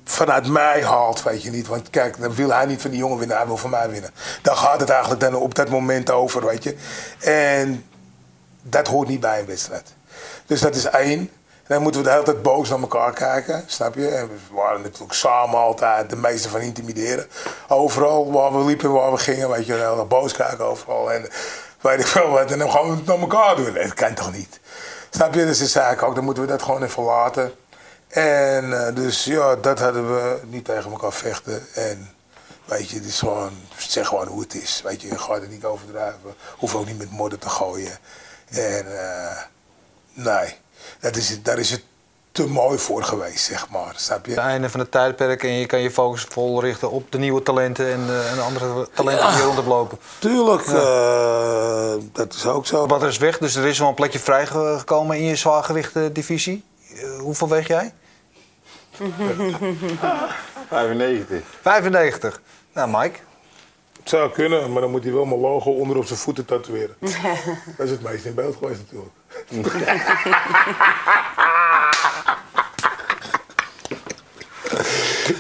[0.04, 1.66] vanuit mij haalt, weet je niet.
[1.66, 4.10] Want kijk, dan wil hij niet van die jongen winnen, hij wil van mij winnen.
[4.42, 6.76] Dan gaat het eigenlijk dan op dat moment over, weet je.
[7.20, 7.84] En
[8.62, 9.94] dat hoort niet bij een wedstrijd.
[10.46, 11.30] Dus dat is één
[11.68, 14.08] dan moeten we de hele tijd boos naar elkaar kijken, snap je?
[14.08, 17.26] En we waren natuurlijk samen altijd de meeste van intimideren.
[17.68, 21.12] Overal waar we liepen, waar we gingen, weet je, heel boos kijken overal.
[21.12, 21.28] En
[21.80, 22.50] weet ik veel wat.
[22.50, 23.74] En dan gaan we het naar elkaar doen.
[23.74, 24.60] Dat kan toch niet?
[25.10, 25.44] Snap je?
[25.44, 27.52] Dus zei ik ook, dan moeten we dat gewoon even laten.
[28.08, 31.66] En uh, dus ja, dat hadden we niet tegen elkaar vechten.
[31.74, 32.10] En
[32.64, 34.80] weet je, het is gewoon, zeg gewoon hoe het is.
[34.84, 36.34] Weet je, je gaat er niet overdrijven.
[36.56, 37.98] Hoef ook niet met modder te gooien.
[38.48, 39.42] En uh,
[40.12, 40.56] nee
[41.00, 41.82] dat is, daar is het
[42.32, 43.92] te mooi voor geweest, zeg maar.
[43.96, 44.30] Snap je?
[44.30, 47.42] Het einde van het tijdperk en je kan je focus vol richten op de nieuwe
[47.42, 49.98] talenten en, uh, en andere talenten die hier rondlopen.
[50.18, 52.86] Tuurlijk, uh, dat is ook zo.
[52.86, 56.64] Wat er is weg, dus er is wel een plekje vrijgekomen in je zwaargewicht divisie.
[56.94, 57.92] Uh, hoeveel weeg jij?
[60.68, 61.42] 95.
[61.62, 62.40] 95.
[62.72, 63.18] Nou, Mike.
[64.08, 66.96] Het zou kunnen, maar dan moet hij wel mijn logo onder op zijn voeten tatoeëren.
[67.76, 69.14] dat is het meest in beeld geweest natuurlijk.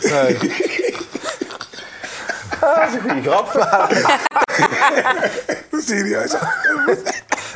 [0.02, 0.38] Nee.
[2.60, 3.48] dat is een goede grap.
[5.86, 6.34] serieus.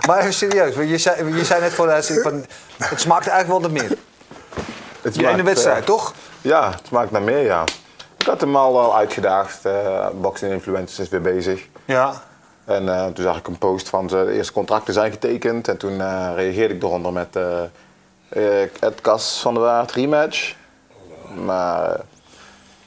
[0.06, 2.44] maar even serieus, je zei, je zei net voor de van
[2.78, 3.98] het smaakt eigenlijk wel naar meer.
[5.02, 6.14] Het smaakt, in de wedstrijd, uh, toch?
[6.40, 7.64] Ja, het smaakt naar meer, ja.
[8.22, 9.66] Ik had hem al wel uitgedaagd.
[9.66, 11.68] Uh, Boxing Influencers is weer bezig.
[11.84, 12.22] Ja.
[12.64, 15.68] En uh, toen zag ik een post van de eerste contracten zijn getekend.
[15.68, 20.54] En toen uh, reageerde ik eronder met uh, Ed Kas van de Waard rematch.
[21.44, 22.00] Maar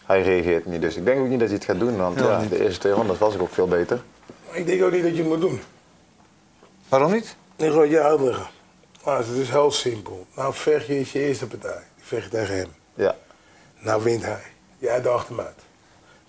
[0.06, 0.82] hij reageert niet.
[0.82, 2.93] Dus ik denk ook niet dat hij het gaat doen, want ja, de eerste twee
[2.93, 4.02] rondes was ik ook veel beter.
[4.52, 5.62] Ik denk ook niet dat je het moet doen.
[6.89, 7.36] Waarom niet?
[7.56, 8.48] Ik ga het je uitleggen.
[9.04, 10.26] Maar het is heel simpel.
[10.36, 11.82] Nou vecht je is je eerste partij.
[11.95, 12.69] Die vecht tegen hem.
[12.93, 13.15] Ja.
[13.80, 14.54] Nou wint hij.
[14.86, 15.60] Jij dacht hem uit.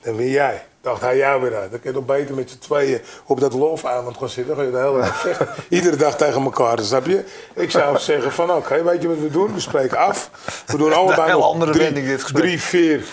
[0.01, 0.65] Dan win jij.
[0.81, 1.71] Dacht hij jou weer uit.
[1.71, 4.57] Dan kun je nog beter met z'n tweeën op dat lofavond gaan zitten.
[4.57, 5.49] Dan ga je de hele dag vechten.
[5.69, 7.25] Iedere dag tegen elkaar, snap je?
[7.55, 9.55] Ik zou zeggen van oké, weet je wat we doen?
[9.55, 10.31] We spreken af.
[10.67, 13.05] We doen allebei nog andere drie, dit drie, vier,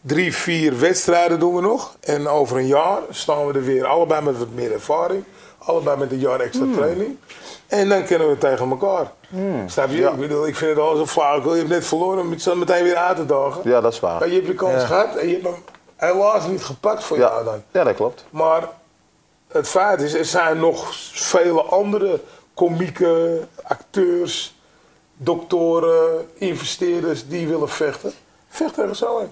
[0.00, 1.96] drie, vier wedstrijden doen we nog.
[2.00, 5.24] En over een jaar staan we er weer allebei met wat meer ervaring.
[5.64, 6.74] Allebei met een jaar extra hmm.
[6.74, 7.18] training.
[7.66, 9.12] En dan kennen we tegen elkaar.
[9.28, 9.68] Hmm.
[9.68, 10.02] Snap je?
[10.02, 11.52] Ik bedoel, ik vind het al zo flauw.
[11.52, 13.60] Je hebt net verloren, met je meteen weer uit te dagen.
[13.64, 14.28] Ja, dat is waar.
[14.28, 15.54] je hebt de kans gehad en je hebt hem
[15.96, 17.62] helaas niet gepakt voor jou dan.
[17.70, 18.24] Ja, dat klopt.
[18.30, 18.68] Maar
[19.48, 22.20] het feit is, er zijn nog vele andere
[22.54, 24.54] komieken, acteurs,
[25.16, 28.12] doktoren, investeerders die willen vechten.
[28.48, 29.28] Vecht tegen zo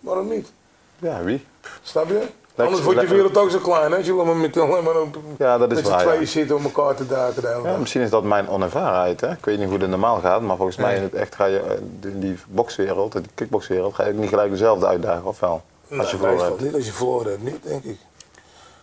[0.00, 0.52] Waarom niet?
[0.98, 1.46] Ja, wie?
[1.82, 2.22] Snap je?
[2.56, 3.96] Anders wordt je wereld ook zo klein, hè?
[3.96, 4.94] Je maar met, alleen maar
[5.38, 7.62] ja, dat is met z'n tweeën zitten om elkaar te duiken.
[7.62, 9.20] Ja, misschien is dat mijn onervarenheid.
[9.20, 9.30] Hè?
[9.30, 11.58] Ik weet niet hoe het normaal gaat, maar volgens mij in het echt ga je
[11.58, 15.40] eh, in die bokswereld, in die kickboxwereld, ga je ook niet gelijk dezelfde uitdagen, of
[15.40, 15.62] wel?
[15.98, 16.60] Als je verloren hebt.
[16.60, 17.98] Niet als je verloren hebt, niet, denk ik.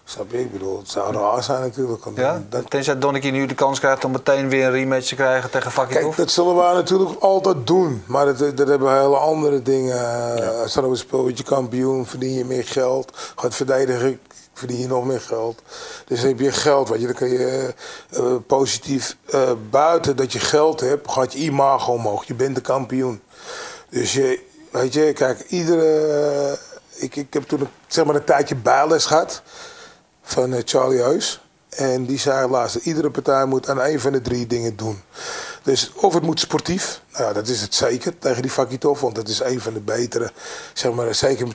[0.09, 0.39] Snap je?
[0.39, 2.03] Ik bedoel, het zou raar zijn natuurlijk.
[2.15, 2.43] Ja?
[2.49, 2.69] Dat...
[2.69, 2.95] Tenzij
[3.31, 6.01] nu de kans krijgt om meteen weer een rematch te krijgen tegen Fakitov?
[6.01, 8.03] Kijk, dat zullen we natuurlijk altijd doen.
[8.05, 9.95] Maar dat, dat hebben hele andere dingen.
[9.95, 10.61] Ja.
[10.61, 13.11] Als je een kampioen, verdien je meer geld.
[13.35, 14.19] Gaat verdedigen,
[14.53, 15.61] verdien je nog meer geld.
[16.05, 17.73] Dus dan heb je geld, weet je, dan kan je
[18.11, 22.25] uh, positief uh, buiten dat je geld hebt, gaat je imago omhoog.
[22.25, 23.21] Je bent de kampioen.
[23.89, 24.39] Dus je,
[24.71, 26.57] weet je, kijk, iedere.
[26.95, 29.41] ik, ik heb toen zeg maar een tijdje bijles gehad
[30.29, 31.41] van eh, Charlie Heus.
[31.69, 35.01] En die zei laatst, iedere partij moet aan een van de drie dingen doen.
[35.63, 39.15] Dus of het moet sportief, nou ja, dat is het zeker tegen die Fakitov, want
[39.15, 40.31] dat is een van de betere,
[40.73, 41.47] zeg maar zeker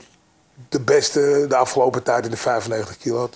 [0.68, 3.30] de beste de afgelopen tijd in de 95 kilo.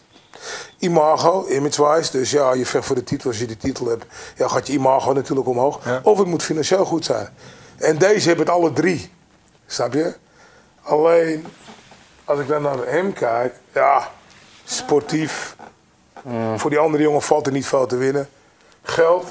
[0.79, 4.05] Imago, image-wise, dus ja, je vecht voor de titel als je de titel hebt,
[4.37, 5.81] ja, gaat je imago natuurlijk omhoog.
[6.03, 7.29] Of het moet financieel goed zijn.
[7.77, 9.11] En deze hebben het alle drie,
[9.67, 10.15] snap je?
[10.83, 11.47] Alleen,
[12.25, 14.11] als ik dan naar hem kijk, ja,
[14.69, 15.57] sportief.
[16.57, 18.29] Voor die andere jongen valt er niet veel te winnen.
[18.83, 19.27] Geld.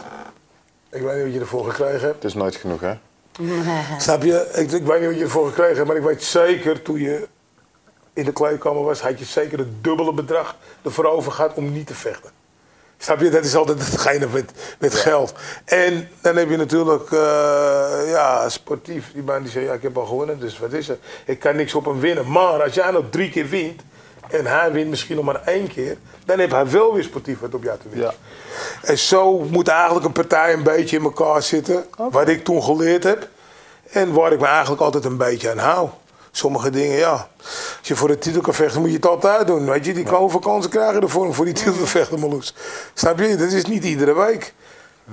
[0.89, 2.15] Ik weet niet wat je ervoor gekregen hebt.
[2.15, 2.93] Het is nooit genoeg, hè?
[3.97, 4.49] Snap je?
[4.53, 7.27] Ik, ik, weet niet wat je ervoor gekregen hebt, maar ik weet zeker toen je
[8.13, 11.87] in de kleedkamer was, had je zeker het dubbele bedrag ervoor over gehad om niet
[11.87, 12.31] te vechten.
[12.97, 13.29] Snap je?
[13.29, 15.33] Dat is altijd hetgene met, met geld.
[15.65, 17.19] En dan heb je natuurlijk, uh,
[18.05, 19.11] ja, sportief.
[19.13, 20.97] Die man die zegt, ja, ik heb al gewonnen, dus wat is er?
[21.25, 22.31] Ik kan niks op hem winnen.
[22.31, 23.81] Maar als jij nog drie keer wint,
[24.29, 27.53] en hij wint misschien nog maar één keer, dan heeft hij wel weer sportief wat
[27.53, 28.07] op jou te winnen.
[28.07, 28.13] Ja.
[28.81, 33.03] En zo moet eigenlijk een partij een beetje in elkaar zitten, wat ik toen geleerd
[33.03, 33.27] heb
[33.91, 35.89] en waar ik me eigenlijk altijd een beetje aan hou.
[36.31, 37.27] Sommige dingen, ja.
[37.79, 39.69] Als je voor de titel kan vechten, moet je het altijd doen.
[39.69, 42.53] Weet je, die hoeveel kansen krijgen ervoor om voor die titel te vechten, Marloes.
[42.93, 43.35] Snap je?
[43.35, 44.53] Dat is niet iedere week.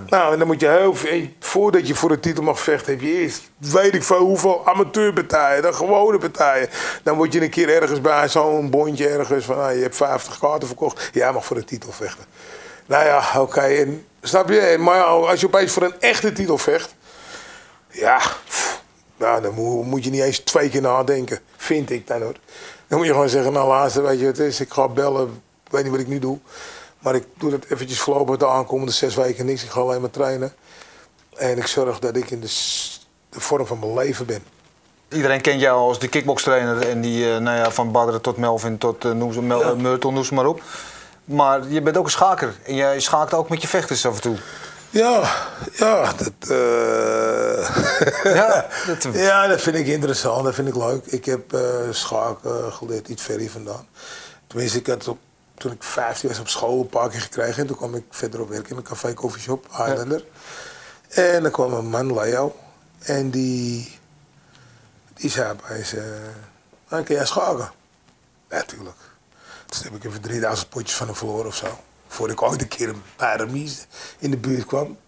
[0.09, 3.03] Nou, en dan moet je heel veel, voordat je voor de titel mag vechten, heb
[3.03, 6.69] je eerst, weet ik veel hoeveel amateurpartijen, dan gewone partijen.
[7.03, 10.39] Dan word je een keer ergens bij zo'n bondje ergens van, nou, je hebt 50
[10.39, 12.25] kaarten verkocht, jij mag voor de titel vechten.
[12.87, 13.87] Nou ja, oké,
[14.23, 14.77] snap je?
[14.79, 16.95] Maar als je opeens voor een echte titel vecht,
[17.89, 18.21] ja,
[19.17, 19.55] nou, dan
[19.89, 22.37] moet je niet eens twee keer nadenken, vind ik dan hoor.
[22.87, 25.43] Dan moet je gewoon zeggen, nou laatste, weet je wat het is, ik ga bellen,
[25.71, 26.39] weet niet wat ik nu doe.
[27.05, 29.65] Maar ik doe dat eventjes voorlopig de aankomende zes weken niks.
[29.65, 30.53] Ik ga alleen maar trainen.
[31.37, 32.53] En ik zorg dat ik in de,
[33.29, 34.45] de vorm van mijn leven ben.
[35.09, 38.79] Iedereen kent jou als de kickbokstrainer en die, uh, nou ja, van Badr tot Melvin
[38.79, 39.75] tot uh, noem, Mel, ja.
[39.75, 40.63] Myrtle, noem ze maar op.
[41.25, 44.21] Maar je bent ook een schaker en jij schaakt ook met je vechters af en
[44.21, 44.37] toe.
[44.91, 45.33] Ja,
[45.73, 47.69] ja, dat, uh...
[48.41, 49.09] ja, dat...
[49.13, 51.07] ja, dat vind ik interessant, dat vind ik leuk.
[51.07, 53.87] Ik heb uh, schaken geleerd, iets ver hier vandaan.
[54.47, 55.19] Tenminste, ik had op
[55.65, 57.61] toen ik 15 was op school een paar keer gekregen.
[57.61, 60.25] En toen kwam ik verder op werk in een café coffeeshop, Highlander.
[61.09, 62.57] En dan kwam een man, Leo.
[62.99, 63.99] En die,
[65.15, 66.31] die zei bij ze,
[66.89, 67.71] ah, kun jij schaken?
[68.49, 68.97] Natuurlijk.
[69.67, 71.79] Toen heb ik even 3000 potjes van hem verloren of zo.
[72.09, 73.41] Voordat ik ooit een keer een paar
[74.19, 74.99] in de buurt kwam.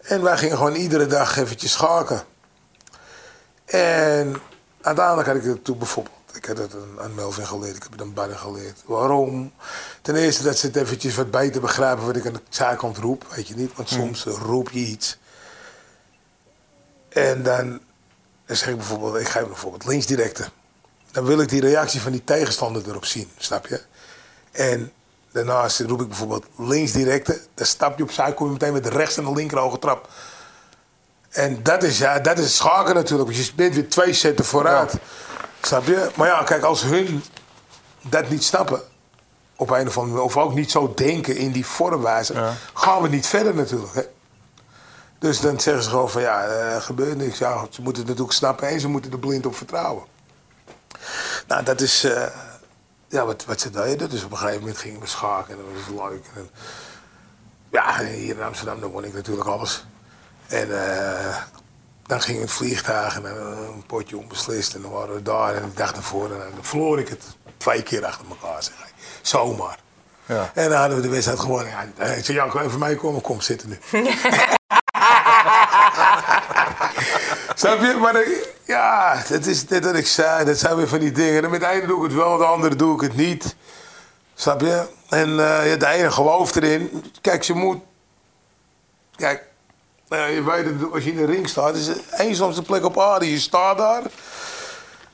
[0.00, 2.22] En wij gingen gewoon iedere dag eventjes schaken.
[3.64, 4.36] En
[4.80, 8.00] uiteindelijk had ik het toen bijvoorbeeld ik heb het aan Melvin geleerd, ik heb het
[8.00, 8.82] aan Barry geleerd.
[8.84, 9.52] Waarom?
[10.02, 13.26] Ten eerste dat ze het eventjes wat beter begrijpen wat ik aan de zijkant roep,
[13.34, 13.76] weet je niet.
[13.76, 13.98] Want hmm.
[13.98, 15.18] soms roep je iets.
[17.08, 17.80] En dan,
[18.46, 20.44] dan zeg ik bijvoorbeeld, ik geef bijvoorbeeld linksdirecte.
[21.10, 23.80] Dan wil ik die reactie van die tegenstander erop zien, snap je?
[24.52, 24.92] En
[25.32, 27.40] daarnaast roep ik bijvoorbeeld linksdirecte.
[27.54, 30.08] Dan stap je opzij, kom je meteen met de rechts en de linker ogen trap.
[31.30, 34.94] En dat is, ja, dat is schaken natuurlijk, want je bent weer twee zetten vooruit.
[35.62, 36.10] Snap je?
[36.16, 37.24] Maar ja, kijk, als hun
[38.02, 38.80] dat niet snappen,
[39.56, 43.26] op een of andere of ook niet zo denken in die vormwijze, gaan we niet
[43.26, 43.94] verder natuurlijk.
[43.94, 44.02] Hè?
[45.18, 47.38] Dus dan zeggen ze gewoon van ja, er gebeurt niks.
[47.38, 50.04] Ja, ze moeten het natuurlijk snappen en ze moeten er blind op vertrouwen.
[51.46, 52.26] Nou, dat is uh,
[53.08, 54.10] ja, wat, wat ze deden.
[54.10, 56.24] Dus op een gegeven moment gingen we schaken en dat was leuk.
[56.34, 56.50] En,
[57.70, 59.84] ja, hier in Amsterdam dan won ik natuurlijk alles.
[60.46, 61.36] En uh,
[62.12, 64.74] dan ging het vliegtuig en een potje onbeslist.
[64.74, 66.24] En dan waren we daar en de dag ervoor.
[66.24, 67.24] En dan verloor ik het
[67.56, 68.62] twee keer achter elkaar.
[68.62, 68.74] Zeg.
[69.22, 69.78] Zomaar.
[70.26, 70.50] Ja.
[70.54, 71.66] En dan hadden we de wedstrijd gewoon.
[71.66, 73.78] Ja, ik zei, Janko, even voor mij komen, kom zitten nu.
[77.54, 77.96] Snap je?
[78.00, 78.24] Maar
[78.64, 80.44] ja, dat is dit wat ik zei.
[80.44, 81.44] Dat zijn weer van die dingen.
[81.44, 83.56] En met de ene doe ik het wel, de andere doe ik het niet.
[84.34, 84.86] Snap je?
[85.08, 87.04] En uh, de ene gelooft erin.
[87.20, 87.78] Kijk, ze moet...
[89.16, 89.50] Kijk,
[90.12, 92.98] uh, je weet het, als je in de ring staat, is het eenzaamste plek op
[92.98, 93.30] aarde.
[93.30, 94.02] Je staat daar.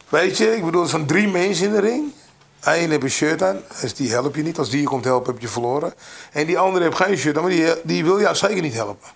[0.08, 2.12] Weet je, ik bedoel, er zijn drie mensen in de ring.
[2.60, 4.58] Eén heeft een shirt aan, dus die help je niet.
[4.58, 5.94] Als die je komt helpen, heb je verloren.
[6.32, 9.08] En die andere heeft geen shirt aan, maar die, die wil jou zeker niet helpen.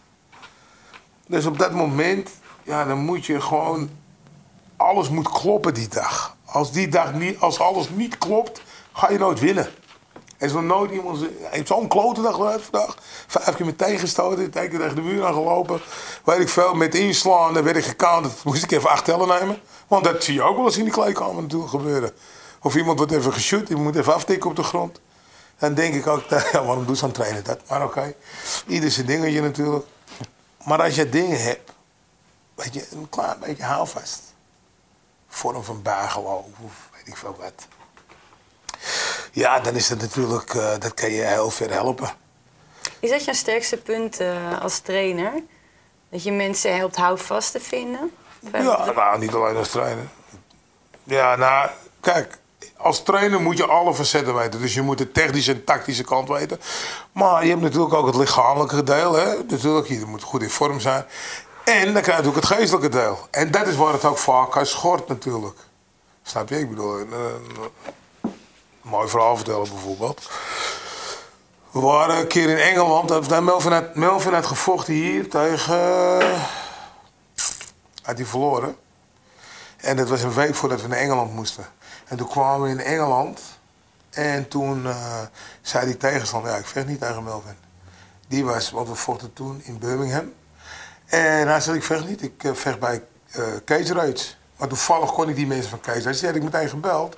[1.26, 2.30] Dus op dat moment,
[2.62, 3.90] ja, dan moet je gewoon...
[4.76, 6.36] Alles moet kloppen die dag.
[6.44, 8.62] Als die dag niet, als alles niet klopt,
[8.92, 9.68] ga je nooit winnen.
[10.42, 11.20] Is nog nooit iemand...
[11.20, 12.96] Hij heeft zo'n klote dag gehad vandaag.
[13.26, 15.80] Vijf keer met tegenstoten, tegen de muur aangelopen.
[16.24, 17.98] Weet ik veel, met inslaan, dan werd ik.
[17.98, 19.60] Dat moest ik even acht tellen nemen.
[19.86, 22.12] Want dat zie je ook wel eens in die kleedkamer natuurlijk gebeuren.
[22.62, 25.00] Of iemand wordt even geshoot, die moet even aftikken op de grond.
[25.58, 26.22] Dan denk ik ook,
[26.52, 27.60] ja, waarom doet zo'n trainer dat?
[27.68, 28.16] Maar oké, okay.
[28.66, 29.86] ieder zijn dingetje natuurlijk.
[30.64, 31.72] Maar als je dingen hebt,
[32.54, 34.20] weet je, een klein beetje houvast.
[35.28, 37.66] Vorm van buigeloof of weet ik veel wat.
[39.32, 42.10] Ja, dan is dat natuurlijk, uh, dat kan je heel ver helpen.
[43.00, 45.32] Is dat je sterkste punt uh, als trainer?
[46.10, 48.10] Dat je mensen helpt houvast te vinden?
[48.52, 50.08] Ja, nou, niet alleen als trainer.
[51.04, 51.70] Ja, nou,
[52.00, 52.38] kijk,
[52.76, 54.60] als trainer moet je alle facetten weten.
[54.60, 56.60] Dus je moet de technische en tactische kant weten.
[57.12, 59.14] Maar je hebt natuurlijk ook het lichamelijke deel.
[59.14, 59.36] Hè?
[59.48, 61.04] Natuurlijk, je moet goed in vorm zijn.
[61.64, 63.18] En dan krijg je ook het geestelijke deel.
[63.30, 65.58] En dat is waar het ook vaak aan schort natuurlijk.
[66.22, 66.58] Snap je?
[66.58, 67.12] Ik bedoel, een
[68.82, 70.30] mooi verhaal vertellen bijvoorbeeld.
[71.70, 73.40] We waren een keer in Engeland.
[73.40, 76.20] Melvin had, Melvin had gevochten hier tegen...
[78.02, 78.76] Had hij verloren.
[79.76, 81.66] En dat was een week voordat we naar Engeland moesten.
[82.04, 83.40] En toen kwamen we in Engeland.
[84.10, 85.20] En toen uh,
[85.60, 87.56] zei die tegenstander, ja, ik vecht niet tegen Melvin.
[88.28, 90.32] Die was, want we vochten toen in Birmingham.
[91.06, 93.02] En hij zei, ik vecht niet, ik uh, vecht bij
[93.36, 94.14] uh, Cage.
[94.56, 96.18] Maar toevallig kon ik die mensen van Cage Raids.
[96.18, 97.16] Die had ik meteen gebeld.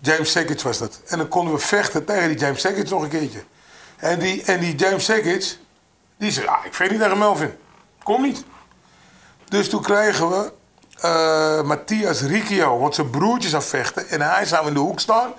[0.00, 1.00] James Sackage was dat.
[1.06, 3.44] En dan konden we vechten tegen die James Sackage nog een keertje.
[3.96, 5.54] En die, en die James Sackage,
[6.16, 7.58] die zei, ja, ik vecht niet tegen Melvin.
[8.02, 8.44] Kom niet.
[9.48, 10.52] Dus toen kregen we
[11.04, 14.08] uh, Matthias Riccio, want zijn broertjes zou vechten.
[14.08, 15.32] En hij zou in de hoek staan.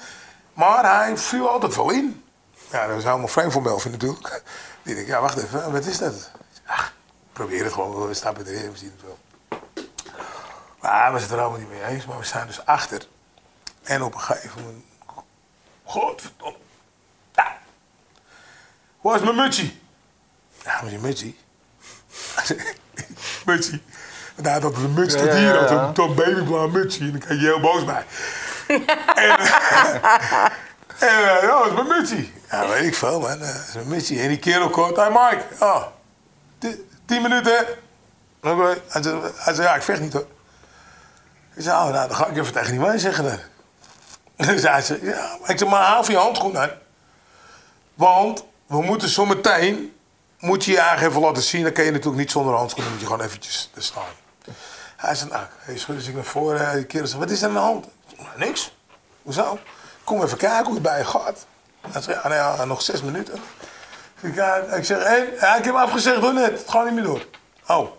[0.54, 2.24] Maar hij viel altijd wel in.
[2.72, 4.44] Ja, dat was helemaal vreemd voor Melvin natuurlijk.
[4.84, 6.32] Die dacht, ja, wacht even, wat is dat?
[6.66, 6.94] Ach,
[7.34, 9.18] probeer het gewoon, we stappen erin, we zien het wel.
[10.80, 13.08] Maar we zijn het er allemaal niet mee eens, maar we staan dus achter.
[13.84, 14.84] En op een gegeven moment...
[15.84, 16.58] Godverdomme.
[17.36, 17.58] Ja.
[19.02, 19.82] Waar is mijn mutsie?
[20.64, 21.38] Ja, maar je mutsie?
[23.46, 23.84] mutsie.
[24.36, 25.92] Nou, dat is een muts tot hier, ja, ja.
[25.96, 27.00] zo'n babyblauw mutsje.
[27.00, 28.06] En dan kijk je heel boos bij.
[29.16, 29.36] en
[31.02, 32.28] en uh, ja, dat is mijn mutsje.
[32.50, 33.40] Ja, weet ik veel, man.
[33.40, 34.20] Dat is mijn mutsje.
[34.20, 35.86] En die kerel komt, hey Mike, oh,
[37.06, 37.66] tien minuten.
[38.42, 40.28] Hij, zei, hij zei, ja, ik vecht niet hoor.
[41.54, 43.40] Ik zei, oh, nou, dan ga ik even tegen die man zeggen dan.
[44.46, 46.72] Hij zei, ja, ik zei, maar haal je handschoen aan.
[47.94, 49.96] Want we moeten zometeen,
[50.40, 51.64] moet je je eigenlijk even laten zien.
[51.64, 54.04] Dan kan je natuurlijk niet zonder handschoenen, moet je gewoon eventjes staan.
[54.96, 56.76] Hij zei, nou, hij schudde zich naar voren.
[56.76, 57.88] Die kerel zei, wat is er aan de hand?
[58.36, 58.76] Niks.
[59.22, 59.60] Hoezo?
[60.04, 61.46] Kom even kijken hoe het bij je gaat.
[61.92, 63.40] Hij zei, ja, nou ja, nog zes minuten.
[64.22, 64.36] Ik,
[64.76, 66.52] ik zeg, hé, ja, ik heb afgezegd door net.
[66.52, 67.26] Het gaat niet meer door.
[67.68, 67.92] Oh.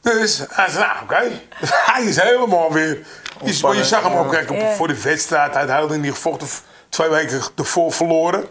[0.00, 1.40] Dus hij zei, nou, oké.
[1.92, 3.06] hij is helemaal weer...
[3.44, 5.54] Je, je zag hem ook kijken voor de wedstrijd.
[5.54, 6.48] Hij had niet gevochten.
[6.88, 8.48] Twee weken ervoor verloren.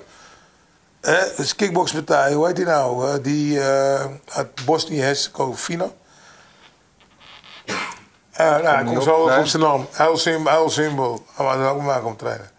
[1.02, 3.22] Eh, dus kickboxpartij, hoe heet die nou?
[3.22, 5.90] die uh, uit Bosnië-Herzegovina.
[8.32, 9.88] Ja, nou, ik kom zo op zijn naam.
[9.92, 11.26] Heel simpel, heel simpel.
[11.38, 12.52] Maar dan ook maar om trainen.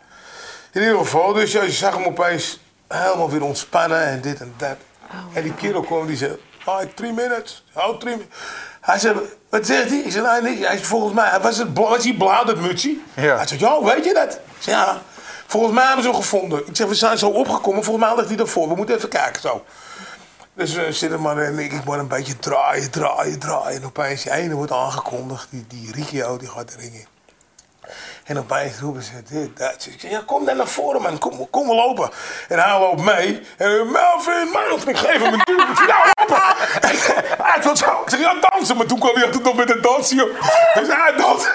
[0.73, 4.55] In ieder geval, dus ja, je zag hem opeens helemaal weer ontspannen en dit en
[4.57, 4.77] dat.
[5.11, 6.39] Oh, en die kerel kwam die zei,
[6.69, 7.65] oh, three minutes.
[7.75, 8.37] Oh, three minutes.
[8.81, 9.15] Hij zei,
[9.49, 9.99] wat zegt hij?
[9.99, 10.67] Ik zei, nee, nee.
[10.67, 12.97] Hij zei, volgens mij, was, het, was hij blauw, dat mutsje?
[13.15, 13.37] Ja.
[13.37, 14.33] Hij zei, ja, weet je dat?
[14.35, 15.03] Ik zei, ja.
[15.47, 16.67] Volgens mij hebben ze hem gevonden.
[16.67, 17.85] Ik zeg, we zijn zo opgekomen.
[17.85, 18.69] Volgens mij ligt hij ervoor.
[18.69, 19.65] We moeten even kijken, zo.
[20.55, 23.81] Dus we zitten maar en ik maar een beetje draaien, draaien, draaien.
[23.81, 27.07] En opeens die ene wordt aangekondigd, die, die Riccio, die gaat erin.
[28.29, 29.87] En opeens roepen ze dit, dat.
[29.91, 31.19] Ik zeg, ja, kom dan naar voren, man.
[31.19, 32.11] Kom, kom lopen.
[32.49, 33.41] En hij loopt mee.
[33.57, 35.61] En Melvin, Melvin, ik geef hem een duw.
[35.61, 36.43] Ik zeg, ja, lopen.
[37.45, 38.03] Hij wil zo.
[38.05, 38.77] Ik zeg, ja, dansen.
[38.77, 40.33] Maar toen kwam hij altijd nog met een dansje.
[40.75, 41.53] Dus hij dansen.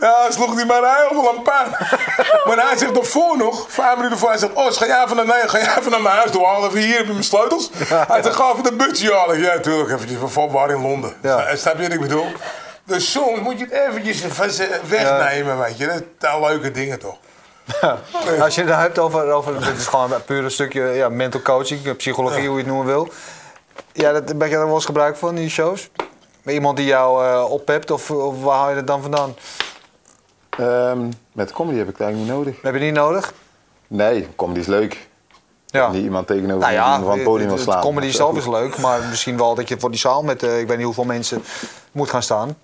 [0.00, 1.68] Ja, sloeg hij maar helemaal aan pijn.
[2.46, 5.26] Maar hij zegt ervoor nog, vijf minuten voor, hij zegt, oh, ga jij even naar,
[5.26, 6.68] nee, ga jij even naar mijn huis toe halen.
[6.68, 7.70] Even hier heb je mijn sleutels.
[8.12, 9.38] Hij zegt, ga even de busje halen.
[9.38, 11.14] Ja, tuurlijk, eventjes van in Londen.
[11.22, 11.56] Ja.
[11.56, 12.26] Snap je wat ik bedoel?
[12.90, 14.22] Dus soms moet je het eventjes
[14.88, 15.86] wegnemen, weet je.
[15.86, 17.16] Dat zijn leuke dingen toch.
[18.40, 21.42] Als je het hebt over, over dit is gewoon een puur een stukje ja, mental
[21.42, 23.08] coaching, psychologie, hoe je het noemen wil.
[23.92, 25.90] Ja, dat, ben je er wel eens gebruik van in die shows?
[26.46, 29.34] Iemand die jou uh, oppept of, of, waar haal je het dan vandaan?
[30.60, 32.62] Um, met comedy heb ik het eigenlijk niet nodig.
[32.62, 33.32] Heb je niet nodig?
[33.86, 35.08] Nee, comedy is leuk.
[35.66, 35.90] Ja.
[35.90, 37.80] Niet iemand tegenover nou ja, van het podium wil slaan.
[37.80, 40.66] Comedy zelf is leuk, maar misschien wel dat je voor die zaal met uh, ik
[40.68, 41.42] weet niet hoeveel mensen
[41.92, 42.56] moet gaan staan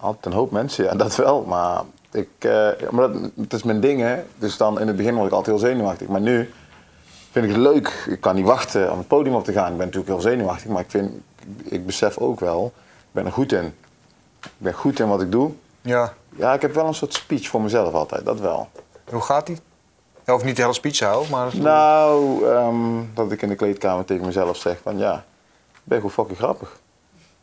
[0.00, 1.42] altijd een hoop mensen, ja, dat wel.
[1.42, 4.22] Maar, ik, uh, maar dat, dat, is mijn ding, hè.
[4.38, 6.08] Dus dan in het begin was ik altijd heel zenuwachtig.
[6.08, 6.52] Maar nu
[7.30, 8.06] vind ik het leuk.
[8.08, 9.70] Ik kan niet wachten om het podium op te gaan.
[9.72, 10.70] Ik ben natuurlijk heel zenuwachtig.
[10.70, 11.10] Maar ik, vind,
[11.64, 13.74] ik besef ook wel, ik ben er goed in.
[14.42, 15.50] Ik ben goed in wat ik doe.
[15.80, 16.12] Ja.
[16.36, 18.68] Ja, ik heb wel een soort speech voor mezelf altijd, dat wel.
[19.10, 19.58] Hoe gaat die?
[20.24, 21.56] Hoeft niet de hele speech houden, maar...
[21.56, 25.24] Nou, um, dat ik in de kleedkamer tegen mezelf zeg van ja,
[25.72, 26.80] ik ben gewoon fucking grappig.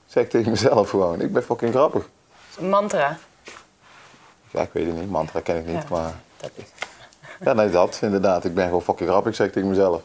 [0.06, 2.10] Zeg ik tegen mezelf gewoon, ik ben fucking grappig.
[2.60, 3.18] Mantra?
[4.51, 5.10] Ja, ik weet het niet.
[5.10, 6.14] Mantra ken ik niet, maar...
[6.38, 6.64] Dat is...
[7.45, 8.45] Ja, nee, dat inderdaad.
[8.45, 10.01] Ik ben gewoon fucking grappig, zeg ik tegen mezelf.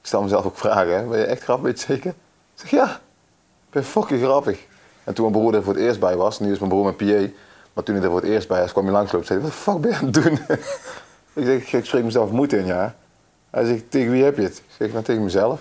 [0.00, 1.04] Ik stel mezelf ook vragen, hè.
[1.04, 2.10] Ben je echt grappig, weet je zeker?
[2.10, 2.14] Ik
[2.54, 2.90] zeg, ja.
[3.66, 4.66] Ik ben fucking grappig.
[5.04, 6.96] En toen mijn broer er voor het eerst bij was, nu is mijn broer mijn
[6.96, 7.32] PA,
[7.72, 9.50] maar toen hij er voor het eerst bij was, kwam hij langslopen en zei wat
[9.50, 10.38] de fuck ben je aan het doen?
[11.54, 12.94] ik zeg, ik spreek mezelf moed in, ja.
[13.50, 14.56] Hij zegt, tegen wie heb je het?
[14.56, 15.60] Ik zeg, nou tegen mezelf.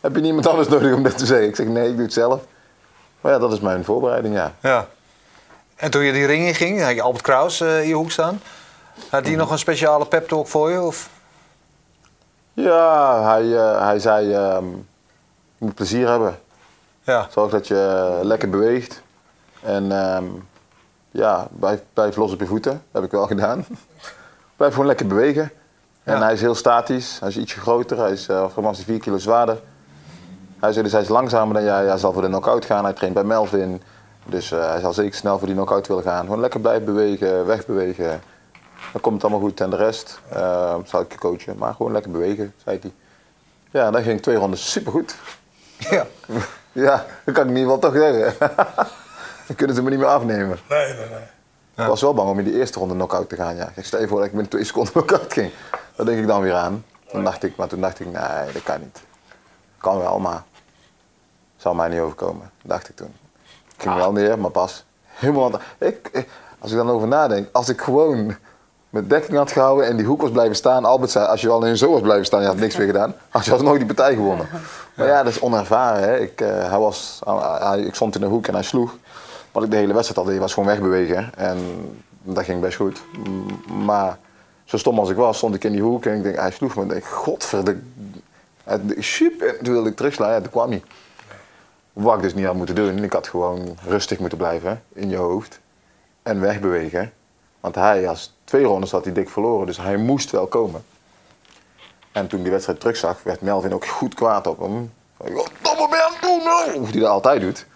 [0.00, 1.48] Heb je niemand anders nodig om dat te zeggen?
[1.48, 2.44] Ik zeg, nee, ik doe het zelf.
[3.20, 4.54] Maar ja, dat is mijn voorbereiding, ja.
[4.60, 4.88] Ja.
[5.80, 8.10] En toen je die ring in ging, had je Albert Kraus uh, in je hoek
[8.10, 8.40] staan.
[9.10, 10.80] Had hij nog een speciale pep talk voor je?
[10.80, 11.10] Of?
[12.52, 14.32] Ja, hij, uh, hij zei: uh,
[15.58, 16.38] Je moet plezier hebben.
[17.02, 17.26] Ja.
[17.30, 19.02] Zorg dat je lekker beweegt.
[19.62, 20.48] En um,
[21.10, 22.72] ja, blijf, blijf los op je voeten.
[22.72, 23.66] Dat heb ik wel gedaan.
[24.56, 25.50] blijf gewoon lekker bewegen.
[26.02, 26.22] En ja.
[26.22, 27.20] hij is heel statisch.
[27.20, 27.98] Hij is ietsje groter.
[27.98, 29.60] Hij is uh, voor 4 kilo zwaarder.
[30.58, 31.86] Hij zei dus hij is langzamer dan jij.
[31.86, 32.84] Hij zal voor de knockout gaan.
[32.84, 33.82] Hij traint bij Melvin.
[34.26, 36.24] Dus uh, hij zal zeker snel voor die knock-out willen gaan.
[36.24, 38.22] Gewoon lekker blijven bewegen, wegbewegen.
[38.92, 39.60] Dan komt het allemaal goed.
[39.60, 41.58] En de rest uh, zal ik je coachen.
[41.58, 42.92] Maar gewoon lekker bewegen, zei hij.
[43.70, 45.16] Ja, dan ging twee ronden supergoed.
[45.78, 46.06] Ja.
[46.72, 48.34] ja, dat kan ik niet wel toch zeggen.
[49.46, 50.58] dan kunnen ze me niet meer afnemen.
[50.68, 51.22] Nee, nee, nee.
[51.76, 53.56] Ik was wel bang om in die eerste ronde knock-out te gaan.
[53.56, 53.72] Ja.
[53.74, 55.52] Ik stel je voor dat ik met twee seconden knock-out ging.
[55.96, 56.84] Dat denk ik dan weer aan.
[57.10, 59.02] Toen dacht ik, maar toen dacht ik, nee, dat kan niet.
[59.78, 60.42] Kan wel, maar
[61.56, 63.14] zal mij niet overkomen, dacht ik toen.
[63.80, 64.84] Ging wel neer, maar pas
[65.20, 65.50] helemaal...
[65.78, 66.26] Ik,
[66.58, 68.36] als ik dan over nadenk, als ik gewoon
[68.90, 70.84] met dekking had gehouden en die hoek was blijven staan.
[70.84, 73.14] Albert zei, als je al in zo was blijven staan, je had niks meer gedaan.
[73.30, 74.48] Als je alsnog die partij gewonnen.
[74.94, 76.02] Maar ja, dat is onervaren.
[76.02, 76.18] Hè.
[76.18, 77.20] Ik, uh, hij was,
[77.58, 78.96] hij, ik stond in de hoek en hij sloeg.
[79.52, 81.30] Wat ik de hele wedstrijd had, hij was gewoon wegbewegen.
[81.36, 81.58] En
[82.22, 83.02] dat ging best goed.
[83.84, 84.18] Maar
[84.64, 86.76] zo stom als ik was, stond ik in die hoek en ik denk, hij sloeg
[86.76, 86.82] me.
[86.82, 87.78] Ik denk, godverde...
[88.98, 89.56] Super.
[89.62, 90.82] Toen wilde ik terugslaan, ja, toen kwam hij.
[92.00, 93.04] Wat ik dus niet had moeten doen.
[93.04, 95.60] Ik had gewoon rustig moeten blijven in je hoofd.
[96.22, 97.12] En wegbewegen.
[97.60, 99.66] Want hij, als twee rondes had hij dik verloren.
[99.66, 100.84] Dus hij moest wel komen.
[102.12, 104.92] En toen die wedstrijd terugzag, werd Melvin ook goed kwaad op hem.
[105.16, 105.32] Het
[106.20, 106.82] doen?
[106.82, 107.66] Hoe hij dat altijd doet.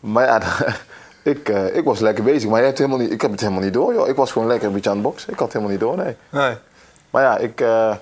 [0.00, 0.42] Maar ja,
[1.32, 2.50] ik, uh, ik was lekker bezig.
[2.50, 4.08] Maar je hebt helemaal niet, ik heb het helemaal niet door, joh.
[4.08, 5.32] Ik was gewoon lekker een beetje aan het boksen.
[5.32, 6.16] Ik had het helemaal niet door, nee.
[6.30, 6.56] nee.
[7.10, 7.96] Maar ja, ik uh,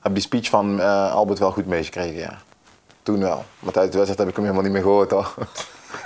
[0.00, 2.38] heb die speech van uh, Albert wel goed meegekregen, ja.
[3.06, 3.44] Toen wel.
[3.58, 5.34] Maar tijdens de wedstrijd heb ik hem helemaal niet meer gehoord hoor.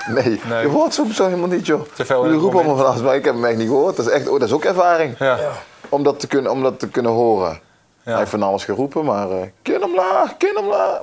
[0.08, 0.62] Nee, nee.
[0.62, 1.80] je hoort zo, zo helemaal niet joh.
[1.94, 3.96] Te veel roepen allemaal van alles, maar ik heb hem echt niet gehoord.
[3.96, 5.18] Dat is, echt, oh, dat is ook ervaring.
[5.18, 5.52] Ja.
[5.88, 7.50] Om, dat te kunnen, om dat te kunnen horen.
[7.50, 7.60] Ja.
[8.02, 11.00] Hij heeft van alles geroepen, maar uh, kin omlaag, kin omlaag.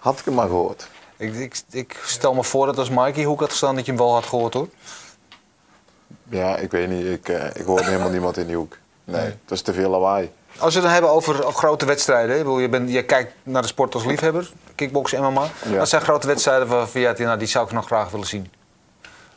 [0.00, 0.88] had ik hem maar gehoord.
[1.16, 4.00] Ik, ik, ik, stel me voor dat als Mikey Hoek had gestaan dat je hem
[4.00, 4.68] wel had gehoord hoor.
[6.28, 7.06] Ja, ik weet niet.
[7.06, 8.76] Ik, uh, ik hoorde helemaal niemand in die hoek.
[9.04, 10.30] Nee, het is te veel lawaai.
[10.58, 12.60] Als we het dan hebben over grote wedstrijden.
[12.60, 15.46] Je, bent, je kijkt naar de sport als liefhebber, kickboksen, MMA.
[15.68, 15.78] Ja.
[15.78, 18.52] Wat zijn grote wedstrijden waarvan je nou, die zou ik nog graag willen zien?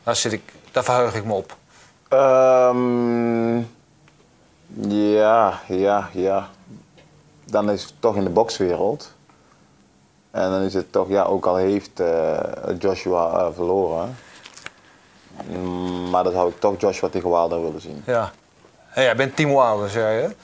[0.02, 1.56] Daar, zit ik, daar verheug ik me op.
[2.08, 3.70] Um,
[4.88, 6.48] ja, ja, ja.
[7.44, 9.14] Dan is het toch in de bokswereld.
[10.30, 12.38] En dan is het toch, ja, ook al heeft uh,
[12.78, 14.16] Joshua uh, verloren.
[16.10, 18.02] Maar dan zou ik toch Joshua tegen Wilder willen zien.
[18.06, 18.32] Ja.
[18.86, 20.34] Hey, jij bent Timo Wilder, zei je?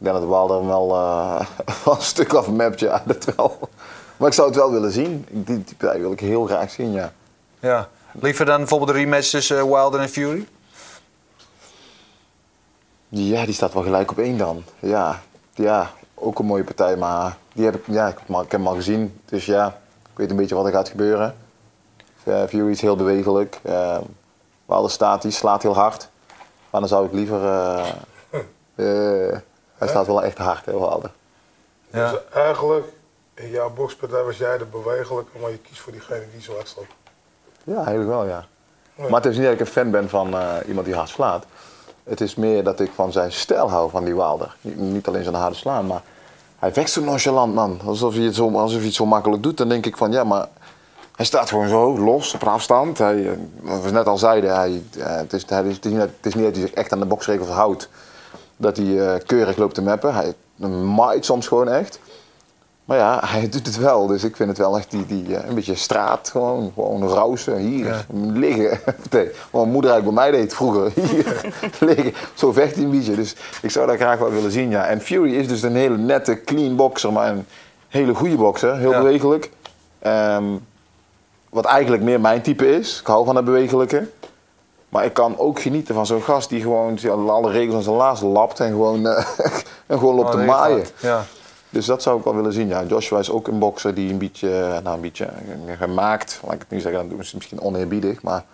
[0.00, 1.40] Ik denk dat Wilder wel, uh,
[1.84, 3.58] een stuk af mapt, ja, dat wel.
[4.16, 5.26] Maar ik zou het wel willen zien.
[5.30, 7.12] Die, die wil ik heel graag zien, ja.
[7.58, 7.88] Ja.
[8.12, 10.46] Liever dan bijvoorbeeld de rematch tussen uh, Wilder en Fury?
[13.08, 14.64] Ja, die staat wel gelijk op één dan.
[14.78, 15.22] Ja,
[15.54, 19.20] ja ook een mooie partij, maar die heb ik, ja, ik, heb hem al gezien.
[19.24, 19.66] Dus ja,
[20.02, 21.34] ik weet een beetje wat er gaat gebeuren.
[22.24, 23.60] Uh, Fury is heel bewegelijk.
[23.66, 23.98] Uh,
[24.66, 26.08] Wilder staat, die slaat heel hard.
[26.70, 27.42] Maar dan zou ik liever...
[28.76, 29.36] Uh,
[29.80, 31.10] hij staat wel echt hard, hè, Wilder.
[31.90, 32.10] Ja.
[32.10, 32.86] Dus eigenlijk,
[33.34, 36.68] in jouw bokspartij was jij de bewegelijke, maar je kiest voor diegene die zo hard
[36.68, 36.84] slaat.
[37.64, 38.46] Ja, eigenlijk wel, ja.
[38.94, 40.34] Maar het is niet dat ik een fan ben van
[40.66, 41.44] iemand die hard slaat.
[42.04, 44.56] Het is meer dat ik van zijn stijl hou, van die Wilder.
[44.60, 46.02] Niet, alleen zijn harde slaan, maar
[46.58, 47.80] hij vecht zo nonchalant, man.
[47.84, 49.56] Alsof hij, het zo, alsof hij het zo makkelijk doet.
[49.56, 50.48] Dan denk ik van, ja, maar
[51.16, 52.98] hij staat gewoon zo, los, op afstand.
[52.98, 55.92] Hij, eh, wat we net al zeiden, hij, eh, het, is, het, is, het, is
[55.92, 57.88] niet, het is niet dat hij zich echt aan de boksregels houdt.
[58.60, 60.14] Dat hij uh, keurig loopt te mappen.
[60.14, 60.34] Hij
[60.94, 62.00] maait soms gewoon echt.
[62.84, 64.06] Maar ja, hij doet het wel.
[64.06, 66.28] Dus ik vind het wel echt die, die, een beetje straat.
[66.28, 67.56] Gewoon, gewoon rausen.
[67.56, 68.78] Hier, liggen.
[69.10, 70.92] Nee, mijn moeder eigenlijk bij mij deed vroeger.
[71.10, 72.12] Hier, liggen.
[72.34, 73.14] Zo vecht hij een beetje.
[73.14, 74.86] Dus ik zou dat graag wel willen zien, ja.
[74.86, 77.12] En Fury is dus een hele nette, clean boxer.
[77.12, 77.46] Maar een
[77.88, 78.76] hele goede boxer.
[78.76, 79.50] Heel bewegelijk.
[80.06, 80.66] Um,
[81.50, 83.00] wat eigenlijk meer mijn type is.
[83.00, 84.08] Ik hou van het bewegelijke.
[84.90, 88.20] Maar ik kan ook genieten van zo'n gast die gewoon alle regels aan zijn laars
[88.20, 89.26] lapt en gewoon, uh,
[89.86, 90.84] en gewoon loopt te maaien.
[91.00, 91.24] Ja.
[91.70, 92.68] Dus dat zou ik wel willen zien.
[92.68, 96.40] Ja, Joshua is ook een bokser die een beetje, eh, nou een beetje eh, gemaakt,
[96.44, 98.44] laat ik het nu zeggen, dat is misschien oneerbiedig, maar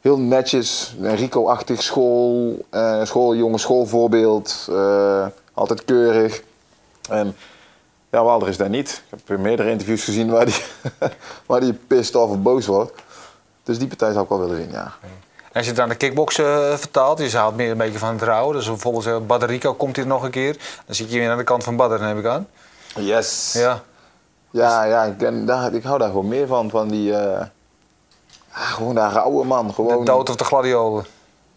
[0.00, 6.42] heel netjes, Rico-achtig school, uh, schooljongen, schoolvoorbeeld, uh, altijd keurig.
[7.08, 7.36] En
[8.10, 9.02] ja, Walder is daar niet.
[9.10, 10.62] Ik heb meerdere interviews gezien waar die,
[11.46, 12.92] waar die pissed of boos wordt.
[13.62, 14.94] Dus die partij zou ik wel willen zien, ja.
[15.58, 18.12] En als je het aan de kickboksen uh, vertaalt, je haalt meer een beetje van
[18.12, 18.56] het rouwen.
[18.56, 20.56] Dus bijvoorbeeld uh, Baderico komt hier nog een keer.
[20.86, 22.46] Dan zit je weer aan de kant van Badder, neem ik aan.
[22.94, 23.52] Yes.
[23.52, 23.82] Ja.
[24.50, 26.70] Ja, ja ik, ben, daar, ik hou daar gewoon meer van.
[26.70, 27.10] Van die...
[27.10, 27.40] Uh,
[28.50, 29.74] gewoon daar rauwe man.
[29.74, 31.04] Gewoon, de dood of de gladiolen.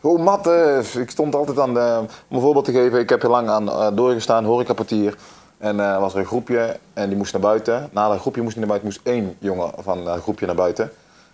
[0.02, 0.86] Gewoon matten.
[0.95, 2.04] Ik stond altijd aan de...
[2.28, 5.16] Om een voorbeeld te geven, ik heb heel lang aan uh, doorgestaan, horecapartier.
[5.58, 7.89] En uh, was er een groepje en die moest naar buiten.
[7.91, 10.91] Na dat groepje moest naar buiten, moest één jongen van het groepje naar buiten.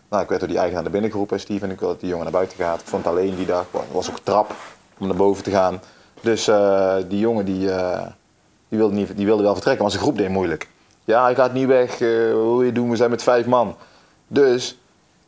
[0.10, 2.10] Nou, ik werd door die eigenaar naar binnen geroepen, Steve, en ik wilde dat die
[2.10, 2.82] jongen naar buiten gaat.
[2.82, 4.56] Ik stond alleen die dag, er was ook trap
[4.98, 5.82] om naar boven te gaan.
[6.22, 8.02] Dus uh, die jongen die, uh,
[8.70, 10.70] die, wilde niet, die wilde wel vertrekken, maar zijn groep deed moeilijk.
[11.04, 13.76] Ja, hij gaat niet weg, uh, wat wil je doen, we zijn met vijf man.
[14.28, 14.80] Dus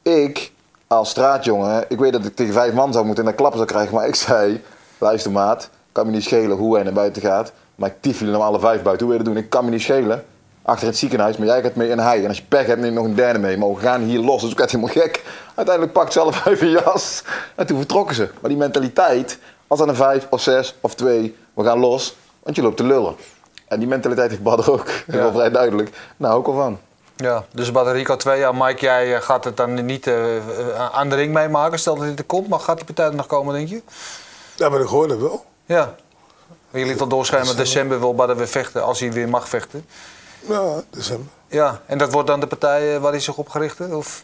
[0.02, 0.52] ik,
[0.88, 3.72] als straatjongen, ik weet dat ik tegen vijf man zou moeten en dan klappen zou
[3.72, 3.96] krijgen.
[3.96, 4.64] Maar ik zei,
[4.98, 7.52] luister maat, kan me niet schelen hoe hij naar buiten gaat.
[7.76, 9.08] Maar ik tief jullie hem alle vijf buiten.
[9.08, 9.44] Hoe wil je dat doen?
[9.44, 10.26] Ik kan me niet schelen.
[10.70, 12.22] Achter het ziekenhuis, maar jij gaat mee in hij.
[12.22, 13.58] En als je pech hebt, neem nog een derde mee.
[13.58, 14.42] Maar we gaan hier los.
[14.42, 15.24] Dus ik werd helemaal gek.
[15.56, 17.24] Uiteindelijk pakt zelf even een jas.
[17.56, 18.30] En toen vertrokken ze.
[18.42, 22.16] Maar die mentaliteit, als dan een vijf of zes of twee, we gaan los.
[22.44, 23.16] Want je loopt te lullen.
[23.68, 24.86] En die mentaliteit heeft Badr ook.
[25.08, 25.18] Ja.
[25.18, 25.90] Wel vrij duidelijk.
[26.18, 26.80] Nou, ook al van.
[27.16, 30.16] Ja, dus Baderico 2, ja, Mike, jij eh, gaat het dan niet uh,
[30.92, 33.28] aan de ring meemaken, stel dat dit er komt, maar gaat die partij er nog
[33.28, 33.82] komen, denk je?
[34.56, 35.46] Ja, maar ik hoorde wel.
[35.66, 35.96] Ja.
[36.72, 39.86] Je liet al doorschijnen, december wil Badder weer vechten, als hij weer mag vechten.
[40.40, 41.28] Ja, december.
[41.48, 43.92] Ja, en dat wordt dan de partij eh, waar hij zich op gericht heeft?
[43.92, 44.24] Of?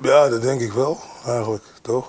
[0.00, 2.08] Ja, dat denk ik wel, eigenlijk, toch?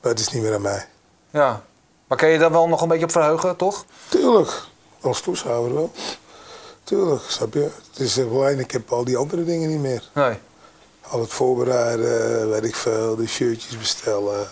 [0.00, 0.86] Maar het is niet meer aan mij.
[1.30, 1.62] Ja,
[2.06, 3.84] maar kan je daar wel nog een beetje op verheugen, toch?
[4.08, 4.62] Tuurlijk,
[5.00, 5.92] als toeschouwer wel.
[6.84, 7.70] Tuurlijk, snap je?
[7.90, 10.10] Het is alleen, ik heb al die andere dingen niet meer.
[10.12, 10.38] Nee.
[11.08, 14.48] Al het voorbereiden, weet ik veel, de shirtjes bestellen.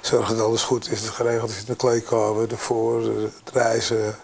[0.00, 4.16] Zorgen dat alles goed is, het geregeld is in de kleedkamer, ervoor, het reizen.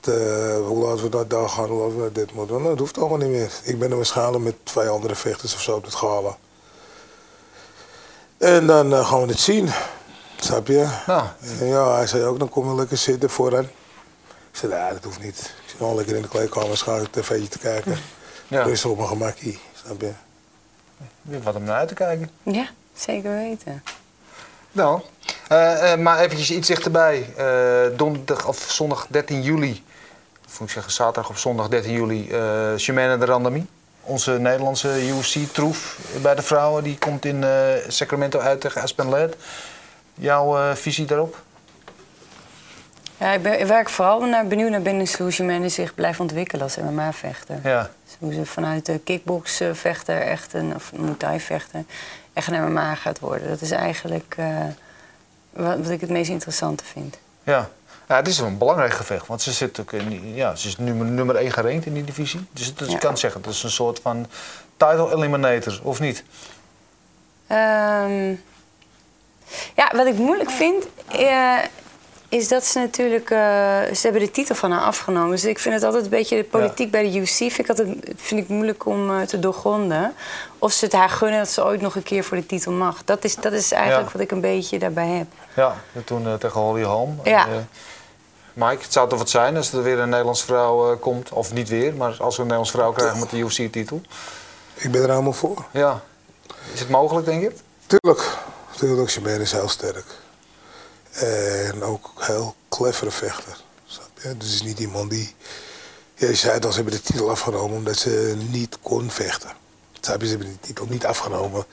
[0.00, 2.62] De, hoe laten we dat daar gaan, hoe laten we dit moeten doen.
[2.62, 3.52] Nou, dat hoeft allemaal niet meer.
[3.62, 6.36] Ik ben er waarschijnlijk met twee andere vechters of zo op het gala.
[8.38, 9.68] En dan uh, gaan we het zien.
[10.36, 10.88] Snap je?
[11.06, 11.36] Ja.
[11.60, 13.64] En ja, hij zei ook, dan kom je lekker zitten vooraan.
[14.50, 15.38] Ik zei, nee, dat hoeft niet.
[15.38, 17.98] Ik zit gewoon lekker in de kleedkamer, schaar ik tv'tje te kijken.
[18.48, 18.62] Ja.
[18.62, 20.12] Rustig op mijn gemakkie, snap je?
[21.42, 22.30] Wat om naar uit te kijken.
[22.42, 23.82] Ja, zeker weten.
[24.72, 25.00] Nou,
[25.52, 27.34] uh, uh, maar eventjes iets dichterbij.
[27.38, 29.84] Uh, donderdag of zondag 13 juli,
[30.58, 33.66] moet ik zeggen zaterdag of zondag 13 juli, uh, de Randami.
[34.02, 37.44] Onze Nederlandse UFC-troef bij de vrouwen, die komt in
[37.88, 39.36] Sacramento uit tegen Aspen Ladd.
[40.14, 41.36] Jouw visie daarop?
[43.20, 46.62] Ja, ik, ben, ik werk vooral naar, benieuwd naar binnen hoe Shimena zich blijft ontwikkelen
[46.62, 47.60] als MMA-vechter.
[47.62, 47.90] Ja.
[48.04, 51.84] Dus hoe ze vanuit de kickbox-vechter echt een, of Muay-vechter
[52.32, 53.48] echt een MMA gaat worden.
[53.48, 54.46] Dat is eigenlijk uh,
[55.50, 57.18] wat, wat, ik het meest interessante vind.
[57.42, 57.68] Ja.
[58.10, 59.26] Ja, het is een belangrijk gevecht.
[59.26, 62.46] Want ze, zit ook in, ja, ze is nummer, nummer 1 gerankt in die divisie.
[62.52, 62.94] Dus, dus ja.
[62.94, 64.26] ik kan zeggen, het is een soort van
[64.76, 66.24] title eliminator, of niet?
[67.50, 68.42] Um,
[69.74, 70.86] ja, wat ik moeilijk vind...
[71.18, 71.58] Uh,
[72.28, 73.30] is dat ze natuurlijk...
[73.30, 73.38] Uh,
[73.94, 75.30] ze hebben de titel van haar afgenomen.
[75.30, 76.36] Dus ik vind het altijd een beetje...
[76.36, 80.14] De politiek bij de UFC vind ik, altijd, vind ik moeilijk om uh, te doorgronden.
[80.58, 83.04] Of ze het haar gunnen dat ze ooit nog een keer voor de titel mag.
[83.04, 85.26] Dat is, dat is eigenlijk wat ik een beetje daarbij heb.
[85.54, 87.20] Ja, toen tegen Holly Holm.
[87.24, 87.46] Ja.
[88.60, 91.30] Mike, het zou toch wat zijn als er weer een Nederlandse vrouw komt.
[91.30, 94.00] Of niet weer, maar als we een Nederlandse vrouw krijgen met de UFC-titel.
[94.74, 95.64] Ik ben er helemaal voor.
[95.70, 96.02] Ja.
[96.72, 97.52] Is het mogelijk, denk je?
[97.86, 98.36] Tuurlijk.
[98.76, 100.04] Tuurlijk, Chabert is heel sterk.
[101.12, 103.56] En ook heel clevere vechter.
[103.86, 105.34] Dus het is niet iemand die...
[106.14, 109.50] je zei het al, ze hebben de titel afgenomen omdat ze niet kon vechten.
[110.00, 111.64] Ze hebben de titel niet afgenomen.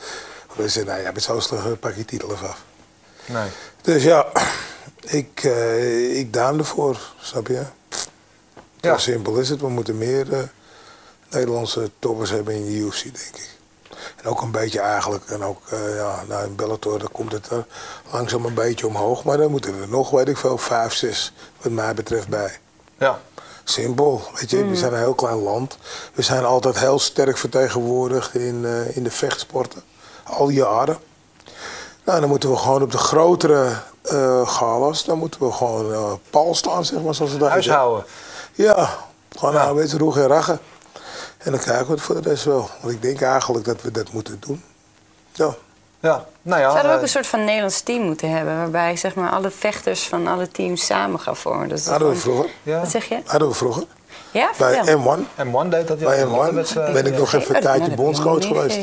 [0.49, 2.63] Omdat ze zeiden, nou ja, met zo'n slag pak je titel af.
[3.25, 3.49] Nee.
[3.81, 4.31] Dus ja,
[5.07, 7.63] ik, uh, ik daam ervoor, snap je?
[8.79, 8.91] Ja.
[8.91, 9.61] Zo simpel is het.
[9.61, 10.39] We moeten meer uh,
[11.29, 13.55] Nederlandse toppers hebben in de UFC, denk ik.
[14.15, 17.49] En ook een beetje eigenlijk, en ook uh, ja, nou in Bellator dan komt het
[17.49, 17.65] er
[18.11, 19.23] langzaam een beetje omhoog.
[19.23, 22.59] Maar dan moeten er nog, weet ik veel, vijf, zes wat mij betreft bij.
[22.97, 23.19] Ja.
[23.63, 24.75] Simpel, weet je, we mm.
[24.75, 25.77] zijn een heel klein land.
[26.13, 29.83] We zijn altijd heel sterk vertegenwoordigd in, uh, in de vechtsporten,
[30.23, 30.97] al jaren.
[32.03, 33.81] Nou, dan moeten we gewoon op de grotere
[34.11, 38.05] uh, galas, dan moeten we gewoon uh, pal staan, zeg maar, zoals we dat Huishouden.
[38.53, 38.89] Ja,
[39.37, 39.67] gewoon ja.
[39.67, 40.59] een beetje roeg en rachen.
[41.37, 42.69] En dan kijken we het voor de rest wel.
[42.81, 44.63] Want ik denk eigenlijk dat we dat moeten doen.
[45.33, 45.55] Ja.
[45.99, 48.57] Ja, nou ja, Zouden we ook een soort van Nederlands team moeten hebben...
[48.57, 51.69] waarbij zeg maar, alle vechters van alle teams samen gaan vormen?
[51.69, 52.49] Dat hadden we vroeger.
[52.63, 52.79] Ja.
[52.79, 53.21] Wat zeg je?
[53.25, 53.83] Hadden we vroeger.
[54.31, 55.45] Ja, Bij M1.
[55.45, 56.05] M1 deed dat, ja.
[56.05, 58.77] Bij M1 ben ik nog even een tijdje bondscoach geweest.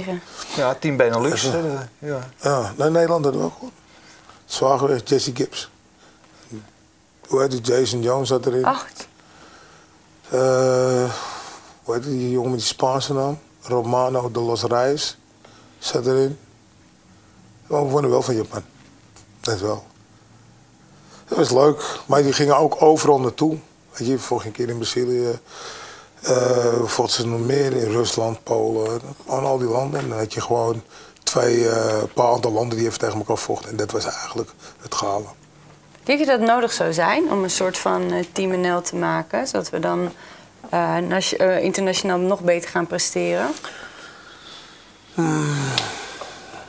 [0.57, 1.43] Ja, team Benelux.
[1.99, 3.71] ja, ja nou, Nederland hadden we ook
[4.47, 5.71] Geweest, Jesse Gibbs.
[7.27, 7.67] Hoe heet het?
[7.67, 8.65] Jason Jones zat erin.
[8.65, 9.09] Acht.
[10.35, 11.11] Uh,
[11.83, 13.39] hoe heet die jongen met die Spaanse naam?
[13.63, 15.17] Romano de los Reyes
[15.79, 16.39] zat erin.
[17.67, 18.63] Maar we wonnen wel van Japan.
[19.41, 19.85] Dat wel.
[21.29, 22.01] Dat was leuk.
[22.07, 23.59] Maar die gingen ook overal naartoe.
[23.93, 25.39] Weet je, vorige keer in Brazilië.
[26.23, 29.01] Uh, vochten ze nog meer in Rusland, Polen.
[29.25, 30.01] Gewoon al die landen.
[30.01, 30.83] En dan had je gewoon
[31.35, 33.71] twee uh, paar aantal landen die even tegen elkaar vochten.
[33.71, 35.29] En dat was eigenlijk het galen.
[36.03, 38.97] Denk je dat het nodig zou zijn om een soort van uh, Team NL te
[38.97, 39.47] maken?
[39.47, 40.13] Zodat we dan
[40.73, 43.51] uh, internationaal nog beter gaan presteren?
[45.15, 45.55] Hmm.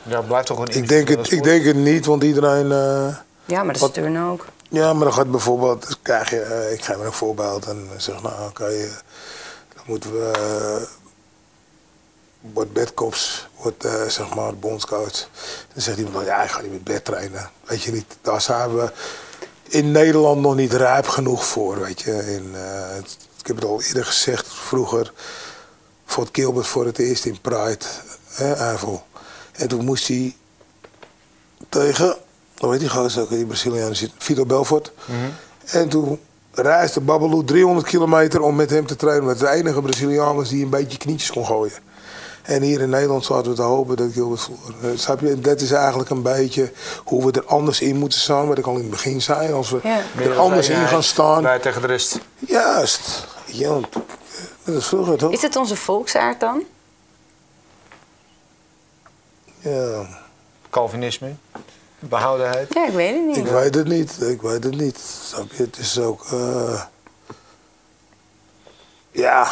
[0.02, 2.66] Ja, blijft toch een ik denk, het, ik denk het niet, want iedereen.
[2.66, 4.46] Uh, ja, maar dat is ook.
[4.68, 8.22] Ja, maar dan gaat bijvoorbeeld, krijg je, uh, ik geef me een voorbeeld en zeg,
[8.22, 8.88] nou oké, okay,
[9.74, 10.86] dan moeten we.
[12.52, 15.28] Wordt Bedkops, wordt zeg maar bondscoach.
[15.72, 17.50] Dan zegt iemand, ja, ik ga niet met bed trainen.
[17.64, 18.92] Weet je niet, daar zijn we
[19.68, 22.34] in Nederland nog niet rijp genoeg voor, weet je.
[22.34, 22.54] In,
[23.40, 25.12] ik heb het al eerder gezegd, vroeger
[26.04, 27.84] voor Gilbert voor het eerst in Pride,
[28.28, 28.74] hè.
[29.52, 30.36] En toen moest hij
[31.68, 32.16] tegen,
[32.56, 34.92] hoe heet die gozer ook, die Braziliaan zit, Vitor Belfort.
[35.04, 35.16] Mhm.
[35.64, 36.20] En toen
[36.52, 39.22] reisde Babalu 300 kilometer om met hem te trainen.
[39.22, 41.78] Omdat het de enige Braziliaan was die een beetje knietjes kon gooien.
[42.46, 44.92] En hier in Nederland zaten we te hopen dat Gilbert verloor.
[44.92, 45.40] Uh, snap je?
[45.40, 46.72] Dat is eigenlijk een beetje
[47.04, 48.48] hoe we er anders in moeten staan.
[48.48, 49.52] Wat ik al in het begin zei.
[49.52, 49.80] Als we
[50.16, 51.42] er anders in gaan staan.
[51.42, 52.18] Wij tegen de rest.
[52.38, 53.26] Juist.
[53.46, 53.80] Ja,
[54.64, 55.32] dat is vroeger toch?
[55.32, 56.62] Is het onze volksaard dan?
[59.58, 60.06] Ja.
[60.70, 61.34] Calvinisme?
[61.98, 62.74] Behoudenheid?
[62.74, 63.36] Ja, ik weet het niet.
[63.36, 64.22] Ik weet het niet.
[64.22, 64.98] Ik weet het niet.
[65.24, 65.62] Snap je?
[65.62, 66.26] Het is ook...
[66.32, 66.82] Uh...
[69.10, 69.48] Ja.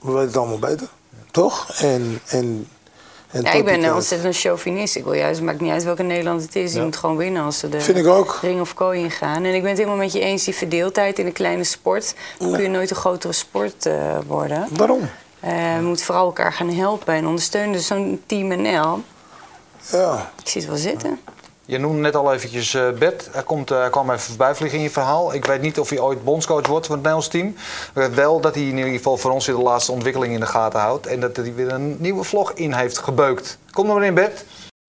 [0.00, 0.88] We weten het allemaal beter.
[1.36, 1.70] Toch?
[1.78, 2.20] En...
[2.26, 2.68] en
[3.30, 4.96] ja, ik ben een ontzettend chauvinist.
[4.96, 6.72] Ik wil juist, het maakt niet uit welke Nederland het is.
[6.72, 8.38] Die moet gewoon winnen als ze de Vind ik ook.
[8.42, 9.44] ring of kooi ingaan.
[9.44, 12.14] En ik ben het helemaal met je eens, die verdeeldheid in de kleine sport.
[12.38, 14.68] Dan kun je nooit een grotere sport uh, worden.
[14.70, 15.00] Waarom?
[15.44, 17.72] Uh, we moeten vooral elkaar gaan helpen en ondersteunen.
[17.72, 19.02] Dus zo'n team NL.
[19.92, 20.32] Ja.
[20.42, 21.20] Ik zie het wel zitten.
[21.68, 23.28] Je noemde net al eventjes uh, Bert.
[23.32, 25.34] Hij, komt, uh, kwam even voorbij vliegen in je verhaal.
[25.34, 27.54] Ik weet niet of hij ooit bondscoach wordt van het Nederlands team.
[27.92, 30.46] Weet wel dat hij in ieder geval voor ons weer de laatste ontwikkeling in de
[30.46, 31.06] gaten houdt.
[31.06, 33.58] En dat hij weer een nieuwe vlog in heeft gebeukt.
[33.70, 34.44] Kom maar in, Bert.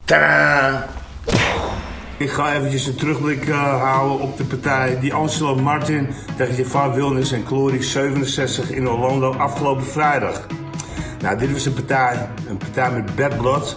[0.05, 0.87] Tadaa!
[2.17, 6.93] Ik ga eventjes een terugblik uh, houden op de partij die Angelo Martin tegen Jafar
[6.93, 10.45] Wilnis en Glory 67 in Orlando afgelopen vrijdag.
[11.21, 13.75] Nou, dit was een partij, een partij met bad blood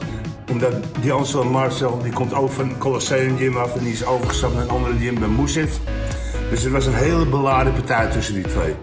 [0.51, 4.55] omdat die Ansel Marcel, die komt ook van Colosseum Gym af en die is overgestapt
[4.55, 5.81] naar een andere gym bij Moesit.
[6.51, 8.75] Dus het was een hele beladen partij tussen die twee.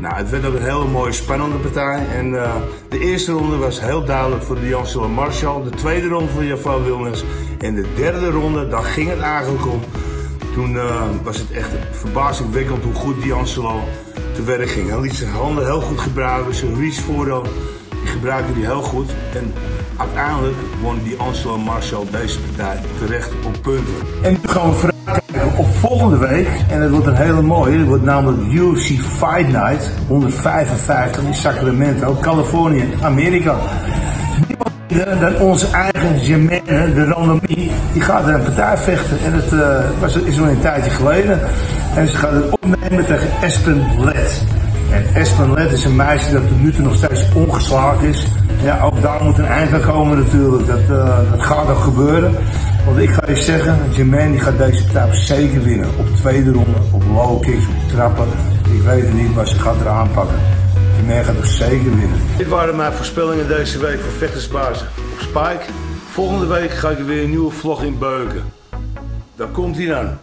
[0.00, 2.06] Nou, het werd ook een hele mooie, spannende partij.
[2.14, 2.54] En uh,
[2.88, 5.62] de eerste ronde was heel duidelijk voor D'Angelo Marshall.
[5.62, 7.24] De tweede ronde voor Jafar Wilners.
[7.58, 9.80] En de derde ronde, daar ging het eigenlijk om.
[10.54, 13.80] Toen uh, was het echt verbazingwekkend hoe goed D'Angelo
[14.34, 14.88] te werk ging.
[14.88, 17.42] Hij liet zijn handen heel goed gebruiken, zijn reach voordeel
[18.02, 19.10] die gebruikte hij heel goed.
[19.34, 19.52] En
[19.96, 23.94] uiteindelijk won die Angelo Marshall deze partij terecht op punten.
[24.22, 26.48] En nu gaan we vragen op volgende week.
[26.68, 27.78] En het wordt een hele mooie.
[27.78, 33.56] Het wordt namelijk UFC Fight Night 155 in Sacramento, Californië, Amerika.
[35.20, 39.18] Dan onze eigen Germaine, de randomie, die gaat er een partij vechten.
[39.24, 41.40] En het uh, was, is nog een tijdje geleden.
[41.94, 44.44] En ze gaat het opnemen tegen Espen Led.
[44.90, 48.26] En Espen Led is een meisje dat tot nu toe nog steeds ongeslagen is.
[48.62, 50.66] Ja, ook daar moet een eind aan komen natuurlijk.
[50.66, 52.34] Dat, uh, dat gaat ook gebeuren.
[52.84, 55.88] Want ik ga je zeggen, Jermaine die gaat deze trap zeker winnen.
[55.98, 58.28] Op tweede ronde, op low kicks, op trappen.
[58.74, 60.40] Ik weet het niet, maar ze gaat eraan pakken.
[60.96, 62.20] Jermaine gaat er zeker winnen.
[62.36, 65.64] Dit waren mijn voorspellingen deze week voor vechtersbazen op Spike.
[66.10, 68.52] Volgende week ga ik weer een nieuwe vlog in beuken.
[69.36, 70.18] Dan komt hij dan.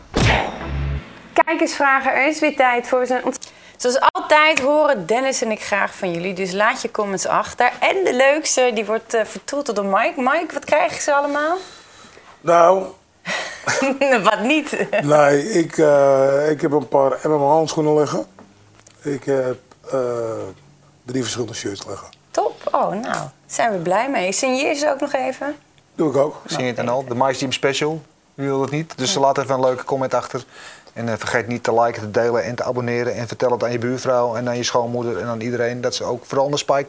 [1.45, 3.05] Kijkersvragen, er is weer tijd voor.
[3.05, 3.21] Zijn
[3.77, 6.33] Zoals altijd horen Dennis en ik graag van jullie.
[6.33, 7.71] Dus laat je comments achter.
[7.79, 10.13] En de leukste, die wordt uh, vertroeteld door Mike.
[10.15, 11.57] Mike, wat krijgen ze allemaal?
[12.41, 12.85] Nou...
[14.23, 14.87] wat niet?
[15.03, 18.25] nee, ik, uh, ik heb een paar MMA-handschoenen liggen.
[19.01, 19.57] Ik heb
[19.93, 20.01] uh,
[21.05, 22.07] drie verschillende shirts liggen.
[22.31, 22.69] Top.
[22.71, 24.31] Oh, nou, zijn we blij mee.
[24.31, 25.55] Signeer ze ook nog even?
[25.95, 26.41] Doe ik ook.
[26.45, 27.05] Signeer het en al.
[27.05, 28.01] De My Team Special.
[28.33, 28.97] Wie wil het niet?
[28.97, 29.19] Dus ja.
[29.19, 30.43] laat even een leuke comment achter.
[30.99, 33.15] En uh, vergeet niet te liken, te delen en te abonneren.
[33.15, 35.81] En vertel het aan je buurvrouw en aan je schoonmoeder en aan iedereen.
[35.81, 36.87] Dat ze ook vooral naar Spike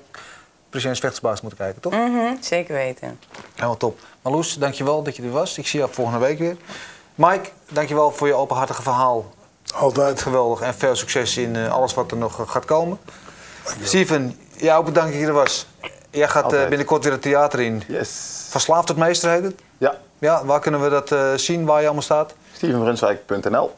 [0.71, 1.93] Precies Vechtsbaas moeten kijken, toch?
[1.93, 3.21] Mm -hmm, zeker weten.
[3.55, 3.99] Helemaal top.
[4.23, 5.59] Marloes, dankjewel dat je er was.
[5.59, 6.57] Ik zie jou volgende week weer.
[7.15, 9.33] Mike, dankjewel voor je openhartige verhaal.
[9.75, 10.23] Altijd.
[10.23, 10.61] Geweldig.
[10.61, 12.99] En veel succes in uh, alles wat er nog gaat komen.
[13.83, 15.67] Steven, jou ook bedankt dat je er was.
[16.11, 17.83] Jij gaat uh, binnenkort weer het theater in.
[17.89, 18.47] Yes.
[18.49, 19.61] Verslaafd tot meester heet het?
[19.79, 19.99] Ja.
[20.19, 22.35] Ja, waar kunnen we dat uh, zien, waar je allemaal staat?
[22.53, 23.71] stevenbrunswijk.nl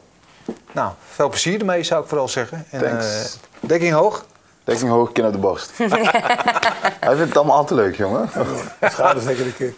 [0.71, 2.65] Nou, veel plezier ermee zou ik vooral zeggen.
[2.69, 3.37] En, Thanks.
[3.59, 4.25] dekking hoog.
[4.63, 5.71] Dekking hoog, kin op de borst.
[5.77, 8.29] Hij vindt het allemaal al te leuk, jongen.
[8.81, 9.73] Gaat dus zeker een keer.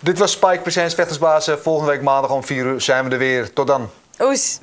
[0.00, 1.50] Dit was Spike Presents Vechtersbaas.
[1.62, 3.52] Volgende week maandag om 4 uur zijn we er weer.
[3.52, 3.90] Tot dan.
[4.20, 4.58] Oes.